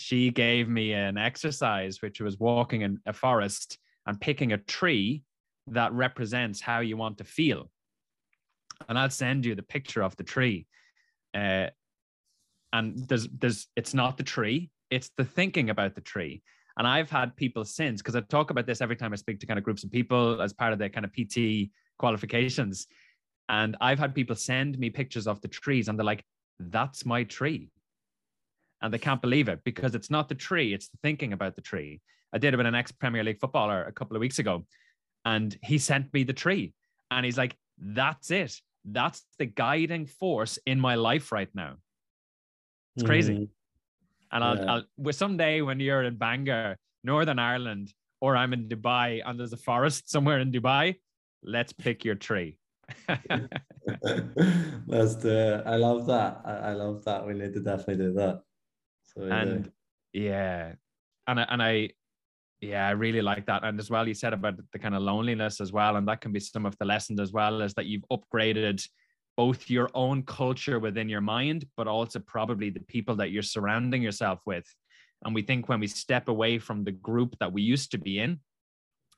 [0.00, 5.22] she gave me an exercise which was walking in a forest and picking a tree
[5.68, 7.70] that represents how you want to feel.
[8.88, 10.66] And I'll send you the picture of the tree.
[11.34, 11.66] Uh,
[12.72, 16.42] and there's there's it's not the tree, it's the thinking about the tree.
[16.76, 19.46] And I've had people since, because I talk about this every time I speak to
[19.46, 22.86] kind of groups of people as part of their kind of PT qualifications.
[23.48, 26.24] And I've had people send me pictures of the trees and they're like,
[26.58, 27.70] that's my tree
[28.82, 31.62] and they can't believe it because it's not the tree, it's the thinking about the
[31.62, 32.00] tree.
[32.32, 34.64] I did it with an ex Premier League footballer a couple of weeks ago,
[35.24, 36.72] and he sent me the tree.
[37.10, 38.54] And he's like, that's it.
[38.84, 41.76] That's the guiding force in my life right now.
[42.96, 43.34] It's crazy.
[43.34, 43.48] Mm.
[44.32, 44.80] And I'll, yeah.
[45.04, 49.56] I'll, someday when you're in Bangor, Northern Ireland, or I'm in Dubai and there's a
[49.56, 50.96] forest somewhere in Dubai.
[51.42, 52.58] Let's pick your tree.
[54.86, 55.62] Let's do.
[55.64, 56.40] I love that.
[56.44, 57.26] I, I, love that.
[57.26, 58.42] We need to definitely do that.
[59.16, 59.70] And
[60.12, 60.72] yeah,
[61.26, 61.90] and I, and I,
[62.60, 63.64] yeah, I really like that.
[63.64, 66.32] And as well, you said about the kind of loneliness as well, and that can
[66.32, 68.86] be some of the lessons as well, is that you've upgraded
[69.36, 74.02] both your own culture within your mind, but also probably the people that you're surrounding
[74.02, 74.66] yourself with.
[75.24, 78.18] And we think when we step away from the group that we used to be
[78.18, 78.40] in,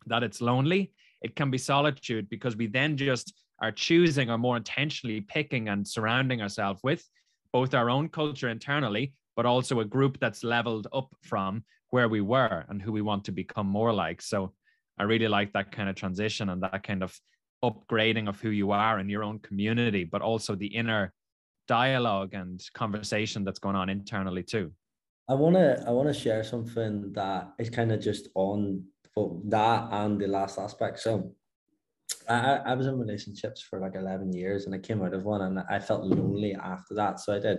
[0.06, 0.92] that it's lonely.
[1.22, 5.86] It can be solitude because we then just are choosing or more intentionally picking and
[5.86, 7.04] surrounding ourselves with
[7.52, 12.20] both our own culture internally, but also a group that's leveled up from where we
[12.20, 14.22] were and who we want to become more like.
[14.22, 14.52] So
[14.98, 17.18] I really like that kind of transition and that kind of
[17.64, 21.12] upgrading of who you are in your own community, but also the inner
[21.68, 24.72] dialogue and conversation that's going on internally too.
[25.28, 29.40] I want to I want to share something that is kind of just on for
[29.44, 30.98] that and the last aspect.
[30.98, 31.34] So
[32.28, 35.42] I, I was in relationships for like 11 years and I came out of one
[35.42, 37.20] and I felt lonely after that.
[37.20, 37.58] So I did.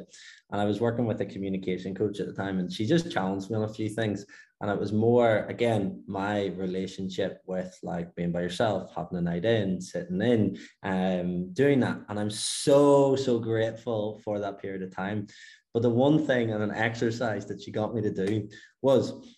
[0.51, 3.49] And I was working with a communication coach at the time and she just challenged
[3.49, 4.25] me on a few things.
[4.61, 9.43] And it was more, again, my relationship with like being by yourself, having a night
[9.43, 11.99] in, sitting in, um, doing that.
[12.07, 15.27] And I'm so, so grateful for that period of time.
[15.73, 18.47] But the one thing and an exercise that she got me to do
[18.81, 19.32] was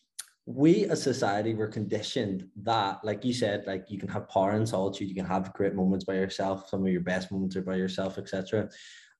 [0.46, 4.68] we as society were conditioned that, like you said, like you can have power and
[4.68, 7.76] solitude, you can have great moments by yourself, some of your best moments are by
[7.76, 8.70] yourself, etc.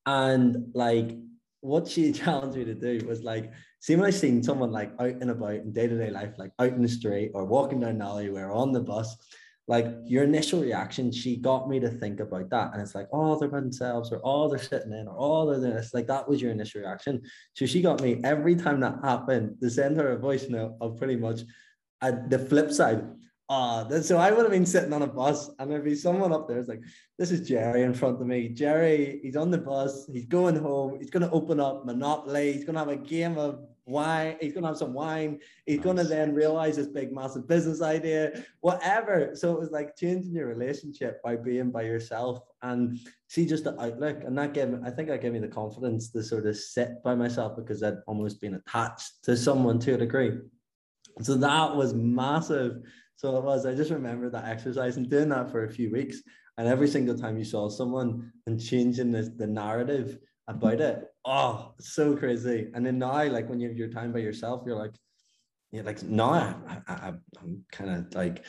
[0.06, 1.18] And like
[1.62, 5.10] what she challenged me to do was like, see when I seen someone like out
[5.22, 8.42] and about in day-to-day life, like out in the street or walking down the alleyway
[8.42, 9.16] or on the bus,
[9.68, 12.74] like your initial reaction, she got me to think about that.
[12.74, 15.74] And it's like, oh, they're by themselves, or oh, they're sitting in, or oh, they're
[15.74, 15.94] this.
[15.94, 17.22] Like that was your initial reaction.
[17.54, 20.98] So she got me every time that happened to send her a voice note of
[20.98, 21.42] pretty much
[22.02, 23.04] at the flip side.
[23.48, 26.34] Ah, uh, so I would have been sitting on a bus, and there'd be someone
[26.34, 26.58] up there.
[26.58, 26.82] It's like,
[27.20, 28.50] this is Jerry in front of me.
[28.50, 30.08] Jerry, he's on the bus.
[30.12, 30.98] He's going home.
[31.00, 32.54] He's going to open up Monopoly.
[32.54, 34.38] He's going to have a game of wine.
[34.42, 35.40] He's going to have some wine.
[35.66, 35.84] He's nice.
[35.84, 39.32] going to then realize this big, massive business idea, whatever.
[39.36, 43.80] So it was like changing your relationship by being by yourself and see just the
[43.80, 44.24] outlook.
[44.24, 47.04] And that gave me, I think that gave me the confidence to sort of sit
[47.04, 50.40] by myself because I'd almost been attached to someone to a degree.
[51.22, 52.82] So that was massive.
[53.16, 56.22] So it was, I just remember that exercise and doing that for a few weeks.
[56.58, 61.06] And every single time you saw someone and changing the, the narrative about it.
[61.26, 62.70] Oh, so crazy.
[62.74, 64.96] And then now, like when you have your time by yourself, you're like,
[65.72, 68.46] you're like, no, I, I, I'm kind of like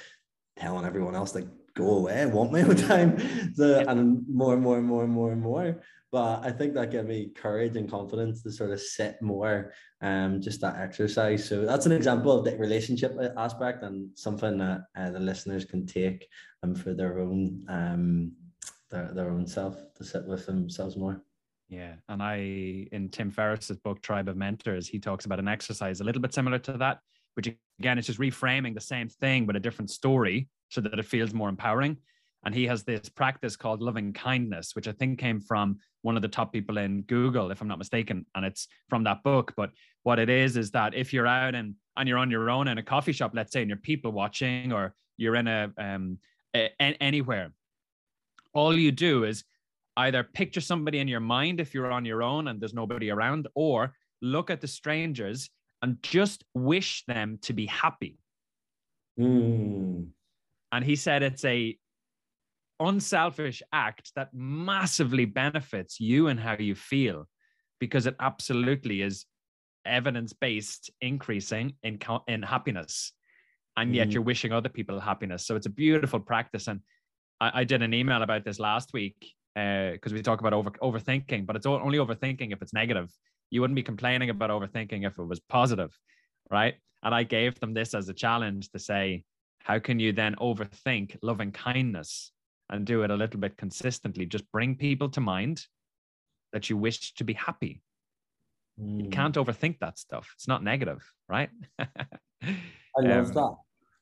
[0.56, 3.18] telling everyone else like go away, I want my own time.
[3.54, 5.82] So and more and more and more and more and more.
[6.16, 10.40] But I think that gave me courage and confidence to sort of sit more, um,
[10.40, 11.46] just that exercise.
[11.46, 15.84] So that's an example of the relationship aspect and something that uh, the listeners can
[15.84, 16.26] take
[16.62, 18.32] um, for their own um,
[18.90, 21.22] their, their own self to sit with themselves more.
[21.68, 21.96] Yeah.
[22.08, 22.36] And I,
[22.92, 26.32] in Tim Ferriss's book, Tribe of Mentors, he talks about an exercise a little bit
[26.32, 27.00] similar to that,
[27.34, 31.04] which again, is just reframing the same thing, but a different story so that it
[31.04, 31.98] feels more empowering.
[32.46, 36.22] And he has this practice called loving kindness, which I think came from one of
[36.22, 38.24] the top people in Google, if I'm not mistaken.
[38.36, 39.52] And it's from that book.
[39.56, 39.70] But
[40.04, 42.78] what it is, is that if you're out and, and you're on your own in
[42.78, 46.18] a coffee shop, let's say, and you're people watching, or you're in a, um,
[46.54, 47.50] a, anywhere,
[48.54, 49.42] all you do is
[49.96, 53.48] either picture somebody in your mind if you're on your own and there's nobody around,
[53.56, 53.92] or
[54.22, 55.50] look at the strangers
[55.82, 58.20] and just wish them to be happy.
[59.18, 60.10] Mm.
[60.70, 61.76] And he said it's a
[62.80, 67.26] unselfish act that massively benefits you and how you feel
[67.80, 69.24] because it absolutely is
[69.84, 73.12] evidence based increasing in in happiness
[73.76, 74.14] and yet mm.
[74.14, 76.80] you're wishing other people happiness so it's a beautiful practice and
[77.40, 80.70] I, I did an email about this last week because uh, we talk about over
[80.70, 83.10] overthinking, but it's only overthinking if it's negative.
[83.50, 85.96] You wouldn't be complaining about overthinking if it was positive,
[86.50, 86.74] right?
[87.02, 89.24] And I gave them this as a challenge to say,
[89.60, 92.32] how can you then overthink loving kindness
[92.70, 94.26] and do it a little bit consistently?
[94.26, 95.64] Just bring people to mind
[96.52, 97.82] that you wish to be happy.
[98.80, 98.98] Mm.
[98.98, 99.10] You hmm.
[99.10, 100.30] can't overthink that stuff.
[100.34, 101.50] It's not negative, right?
[101.78, 101.86] I
[102.98, 103.56] love um, that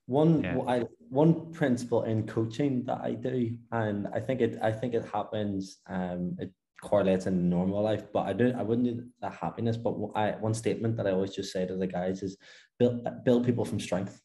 [0.06, 0.58] one yeah.
[0.66, 5.04] I, one principle in coaching that I do, and I think it I think it
[5.06, 5.78] happens.
[5.88, 6.52] Um, it
[6.82, 9.76] correlates in normal life, but I do I wouldn't do the happiness.
[9.76, 12.36] But I one statement that I always just say to the guys is
[12.78, 14.20] build build people from strength.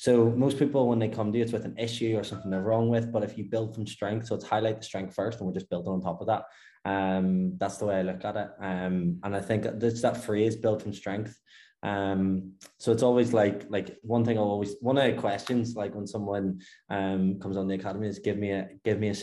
[0.00, 2.62] So most people, when they come to you, it's with an issue or something they're
[2.62, 3.10] wrong with.
[3.10, 5.68] But if you build from strength, so it's highlight the strength first, and we're just
[5.68, 6.44] building on top of that.
[6.84, 8.48] Um, that's the way I look at it.
[8.60, 11.36] Um, and I think that's that phrase "build from strength."
[11.82, 15.96] Um, so it's always like like one thing I always one of the questions like
[15.96, 19.14] when someone um comes on the academy is give me a give me a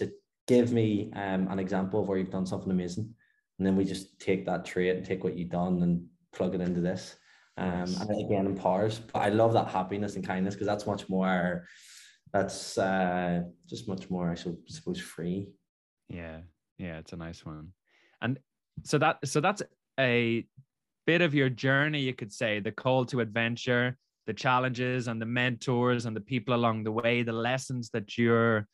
[0.46, 3.16] give me um an example of where you've done something amazing,
[3.60, 6.60] and then we just take that trait and take what you've done and plug it
[6.60, 7.16] into this.
[7.58, 9.00] Um, and again empowers.
[9.00, 11.66] But I love that happiness and kindness because that's much more.
[12.34, 15.48] That's uh, just much more, I suppose, free.
[16.10, 16.40] Yeah,
[16.78, 17.70] yeah, it's a nice one.
[18.22, 18.40] And
[18.84, 19.62] so that so that's
[20.00, 20.46] a
[21.06, 25.26] bit of your journey, you could say, the call to adventure, the challenges and the
[25.26, 28.68] mentors and the people along the way, the lessons that you're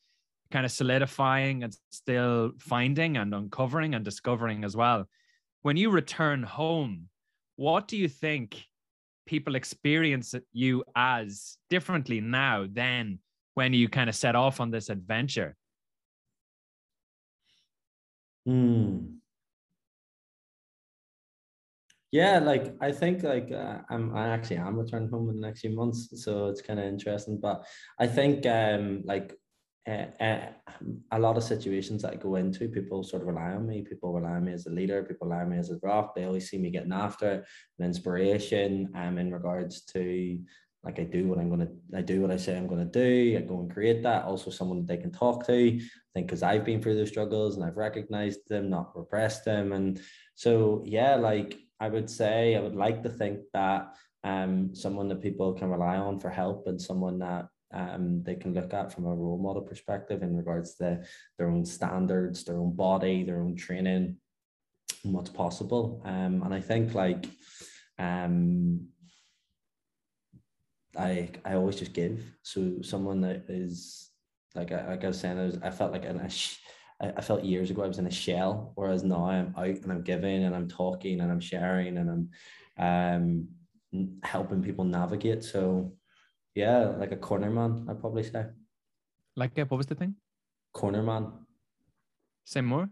[0.49, 5.07] kind of solidifying and still finding and uncovering and discovering as well.
[5.61, 7.09] When you return home,
[7.55, 8.65] what do you think
[9.25, 13.19] people experience you as differently now than
[13.53, 15.55] when you kind of set off on this adventure?
[18.45, 19.21] Hmm.
[22.11, 25.61] Yeah, like I think like uh, I'm I actually am returning home in the next
[25.61, 27.39] few months, so it's kind of interesting.
[27.39, 27.65] But
[27.99, 29.33] I think um like
[29.87, 30.37] uh,
[31.11, 33.81] a lot of situations that I go into, people sort of rely on me.
[33.81, 35.03] People rely on me as a leader.
[35.03, 36.13] People rely on me as a rock.
[36.13, 37.45] They always see me getting after
[37.79, 38.91] an inspiration.
[38.95, 40.39] Um, in regards to
[40.83, 43.37] like I do what I'm gonna, I do what I say I'm gonna do.
[43.37, 44.25] I go and create that.
[44.25, 45.53] Also, someone that they can talk to.
[45.53, 45.79] I
[46.13, 50.01] think because I've been through those struggles and I've recognized them, not repressed them, and
[50.35, 55.21] so yeah, like I would say I would like to think that um, someone that
[55.21, 59.05] people can rely on for help and someone that um, they can look at from
[59.05, 61.01] a role model perspective in regards to
[61.37, 64.17] their own standards, their own body, their own training,
[65.03, 66.01] and what's possible.
[66.05, 67.25] Um, and I think like
[67.97, 68.87] um,
[70.97, 72.23] I I always just give.
[72.43, 74.09] So someone that is
[74.55, 76.29] like I, like I was saying, I, was, I felt like in a
[77.01, 79.91] I, I felt years ago I was in a shell, whereas now I'm out and
[79.91, 82.29] I'm giving and I'm talking and I'm sharing and I'm
[82.77, 83.47] um
[84.23, 85.43] helping people navigate.
[85.43, 85.93] So
[86.55, 88.45] yeah, like a corner man, I'd probably say.
[89.35, 90.15] Like uh, what was the thing?
[90.73, 91.31] Corner man.
[92.45, 92.89] Say more.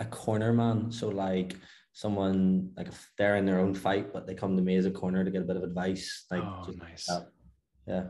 [0.00, 0.90] A corner man.
[0.90, 1.56] So like
[1.92, 4.90] someone like if they're in their own fight, but they come to me as a
[4.90, 6.26] corner to get a bit of advice.
[6.30, 7.08] Like oh, nice.
[7.86, 8.04] Yeah.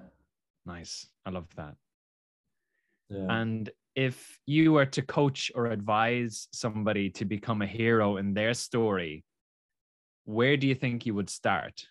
[0.64, 1.08] Nice.
[1.24, 1.74] I love that.
[3.08, 3.26] Yeah.
[3.28, 8.54] And if you were to coach or advise somebody to become a hero in their
[8.54, 9.24] story,
[10.24, 11.86] where do you think you would start?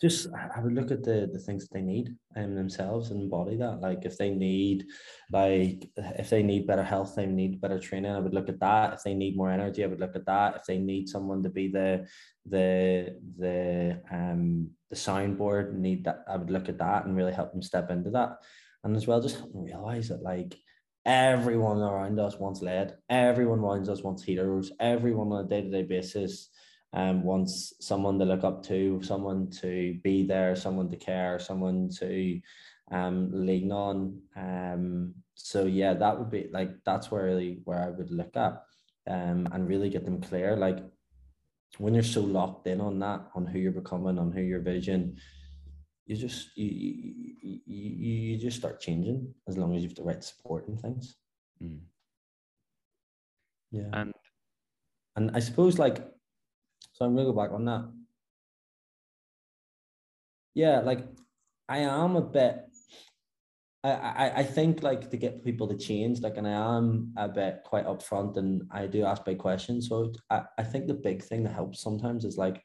[0.00, 3.56] Just I would look at the the things that they need um, themselves and embody
[3.56, 3.80] that.
[3.80, 4.84] Like if they need
[5.32, 8.12] like if they need better health, they need better training.
[8.12, 8.94] I would look at that.
[8.94, 10.56] If they need more energy, I would look at that.
[10.56, 12.06] If they need someone to be the
[12.44, 17.52] the the um the soundboard, need that I would look at that and really help
[17.52, 18.38] them step into that
[18.86, 20.56] and as well just help them realize that like
[21.04, 26.50] everyone around us wants lead everyone around us wants heroes everyone on a day-to-day basis
[26.92, 31.90] um, wants someone to look up to someone to be there someone to care someone
[31.98, 32.40] to
[32.90, 34.20] um, lean on.
[34.36, 38.62] Um, so yeah that would be like that's where really where i would look at
[39.08, 40.56] um, and really get them clear.
[40.56, 40.78] Like
[41.78, 45.18] when you're so locked in on that on who you're becoming on who your vision
[46.06, 46.68] you just you,
[47.42, 50.80] you, you, you just start changing as long as you have the right support and
[50.80, 51.16] things.
[51.62, 51.80] Mm.
[53.72, 53.88] yeah.
[53.92, 54.12] And
[55.16, 56.06] and i suppose like
[56.96, 57.84] so i'm gonna go back on that
[60.54, 61.04] yeah like
[61.68, 62.62] i am a bit
[63.84, 67.28] I, I, I think like to get people to change, like, and I am a
[67.28, 69.88] bit quite upfront and I do ask big questions.
[69.88, 72.60] So I, I think the big thing that helps sometimes is like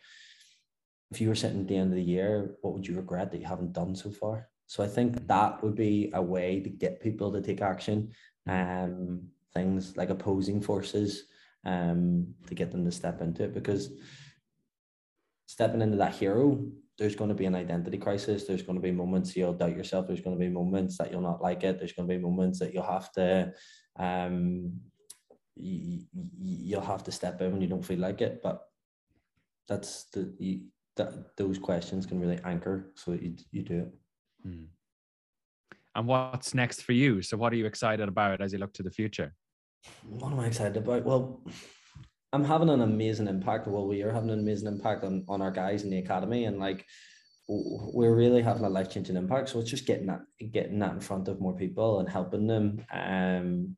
[1.12, 3.40] if you were sitting at the end of the year, what would you regret that
[3.40, 4.48] you haven't done so far?
[4.66, 8.12] So I think that would be a way to get people to take action.
[8.48, 11.26] Um, things like opposing forces,
[11.66, 13.92] um, to get them to step into it because
[15.52, 16.66] stepping into that hero,
[16.98, 18.46] there's going to be an identity crisis.
[18.46, 20.08] There's going to be moments you'll doubt yourself.
[20.08, 21.78] There's going to be moments that you'll not like it.
[21.78, 23.52] There's going to be moments that you'll have to,
[24.00, 24.72] um,
[25.58, 26.04] you,
[26.40, 28.40] you'll have to step in when you don't feel like it.
[28.42, 28.62] But
[29.68, 30.62] that's the you,
[30.96, 33.94] that those questions can really anchor so that you, you do it.
[34.44, 34.64] Hmm.
[35.96, 37.22] And what's next for you?
[37.22, 39.34] So, what are you excited about as you look to the future?
[40.08, 41.04] What am I excited about?
[41.04, 41.44] Well,
[42.34, 43.68] I'm having an amazing impact.
[43.68, 46.60] Well, we are having an amazing impact on, on our guys in the academy, and
[46.60, 46.86] like
[47.48, 49.50] we're really having a life changing impact.
[49.50, 50.22] So it's just getting that
[50.52, 53.76] getting that in front of more people and helping them, um,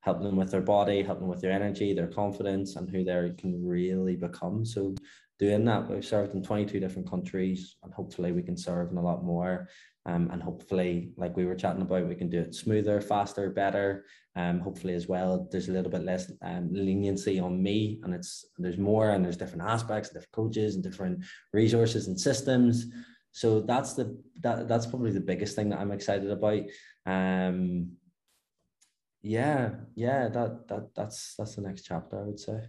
[0.00, 3.32] helping them with their body, helping them with their energy, their confidence, and who they
[3.36, 4.64] can really become.
[4.64, 4.94] So
[5.38, 5.88] doing that.
[5.88, 9.68] We've served in 22 different countries and hopefully we can serve in a lot more.
[10.06, 14.04] Um, and hopefully, like we were chatting about, we can do it smoother, faster, better.
[14.36, 18.46] Um, hopefully as well, there's a little bit less um, leniency on me, and it's
[18.56, 22.86] there's more, and there's different aspects, different coaches, and different resources and systems.
[23.32, 26.62] So that's the that that's probably the biggest thing that I'm excited about.
[27.04, 27.96] Um,
[29.22, 32.60] yeah, yeah, that that that's that's the next chapter, I would say.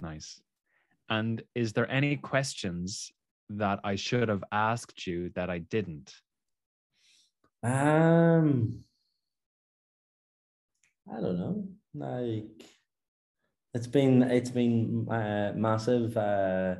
[0.00, 0.40] Nice.
[1.08, 3.12] And is there any questions
[3.50, 6.12] that I should have asked you that I didn't?
[7.62, 8.84] Um,
[11.12, 11.68] I don't know.
[11.94, 12.64] Like,
[13.74, 16.16] it's been it's been uh, massive.
[16.16, 16.76] Uh,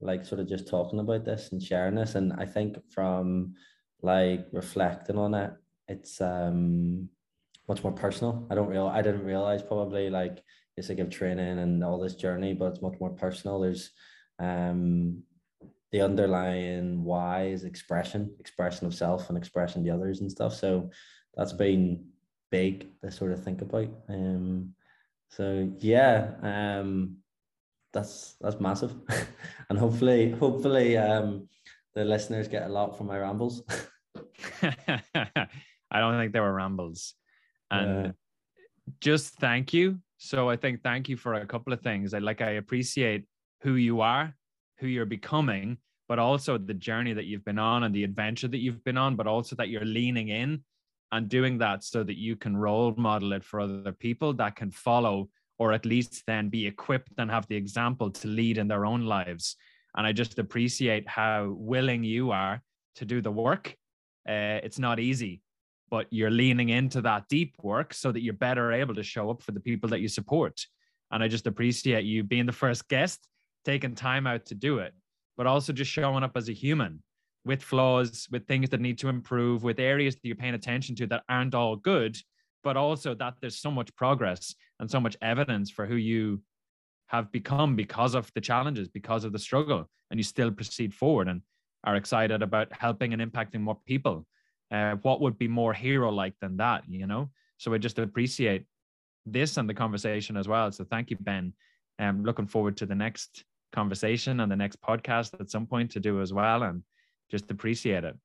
[0.00, 3.54] like sort of just talking about this and sharing this, and I think from
[4.02, 5.52] like reflecting on it,
[5.88, 7.08] it's um
[7.68, 8.46] much more personal.
[8.50, 10.42] I don't real I didn't realize probably like
[10.76, 13.60] it's like of training and all this journey, but it's much more personal.
[13.60, 13.90] There's
[14.38, 15.22] um
[15.92, 20.54] the underlying why is expression, expression of self and expression the others and stuff.
[20.54, 20.90] So
[21.34, 22.06] that's been
[22.50, 23.88] big to sort of think about.
[24.08, 24.74] Um
[25.30, 27.18] so yeah, um
[27.92, 28.94] that's that's massive.
[29.70, 31.48] and hopefully, hopefully um
[31.94, 33.62] the listeners get a lot from my rambles.
[34.62, 37.14] I don't think they were rambles.
[37.70, 38.12] And yeah.
[39.00, 39.98] just thank you.
[40.18, 42.14] So I think thank you for a couple of things.
[42.14, 43.24] I like I appreciate
[43.62, 44.34] who you are,
[44.78, 48.58] who you're becoming, but also the journey that you've been on and the adventure that
[48.58, 50.62] you've been on, but also that you're leaning in
[51.12, 54.70] and doing that so that you can role model it for other people that can
[54.70, 58.84] follow or at least then be equipped and have the example to lead in their
[58.84, 59.56] own lives.
[59.96, 62.60] And I just appreciate how willing you are
[62.96, 63.74] to do the work.
[64.28, 65.40] Uh, it's not easy
[65.90, 69.42] but you're leaning into that deep work so that you're better able to show up
[69.42, 70.60] for the people that you support.
[71.10, 73.26] And I just appreciate you being the first guest,
[73.66, 74.94] taking time out to do it,
[75.36, 77.02] but also just showing up as a human
[77.44, 81.06] with flaws, with things that need to improve, with areas that you're paying attention to
[81.06, 82.16] that aren't all good,
[82.64, 86.40] but also that there's so much progress and so much evidence for who you
[87.08, 91.28] have become because of the challenges, because of the struggle, and you still proceed forward
[91.28, 91.40] and
[91.84, 94.26] are excited about helping and impacting more people.
[94.72, 97.30] Uh, what would be more hero like than that you know?
[97.58, 98.64] So i just appreciate
[99.24, 100.72] this and the conversation as well.
[100.72, 101.52] So thank you ben.
[101.98, 106.00] I'm looking forward to the next conversation and the next podcast at some point to
[106.00, 106.82] do as well and
[107.30, 108.16] just appreciate it.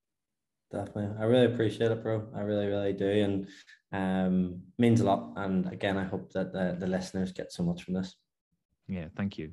[0.72, 1.10] Definitely.
[1.20, 2.28] I really appreciate it bro.
[2.36, 3.08] I really really do.
[3.10, 3.48] And
[3.92, 5.34] um means a lot.
[5.36, 8.16] And again i hope that the, the listeners get so much from this.
[8.88, 9.52] Yeah thank you.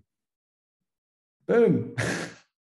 [1.46, 1.96] Boom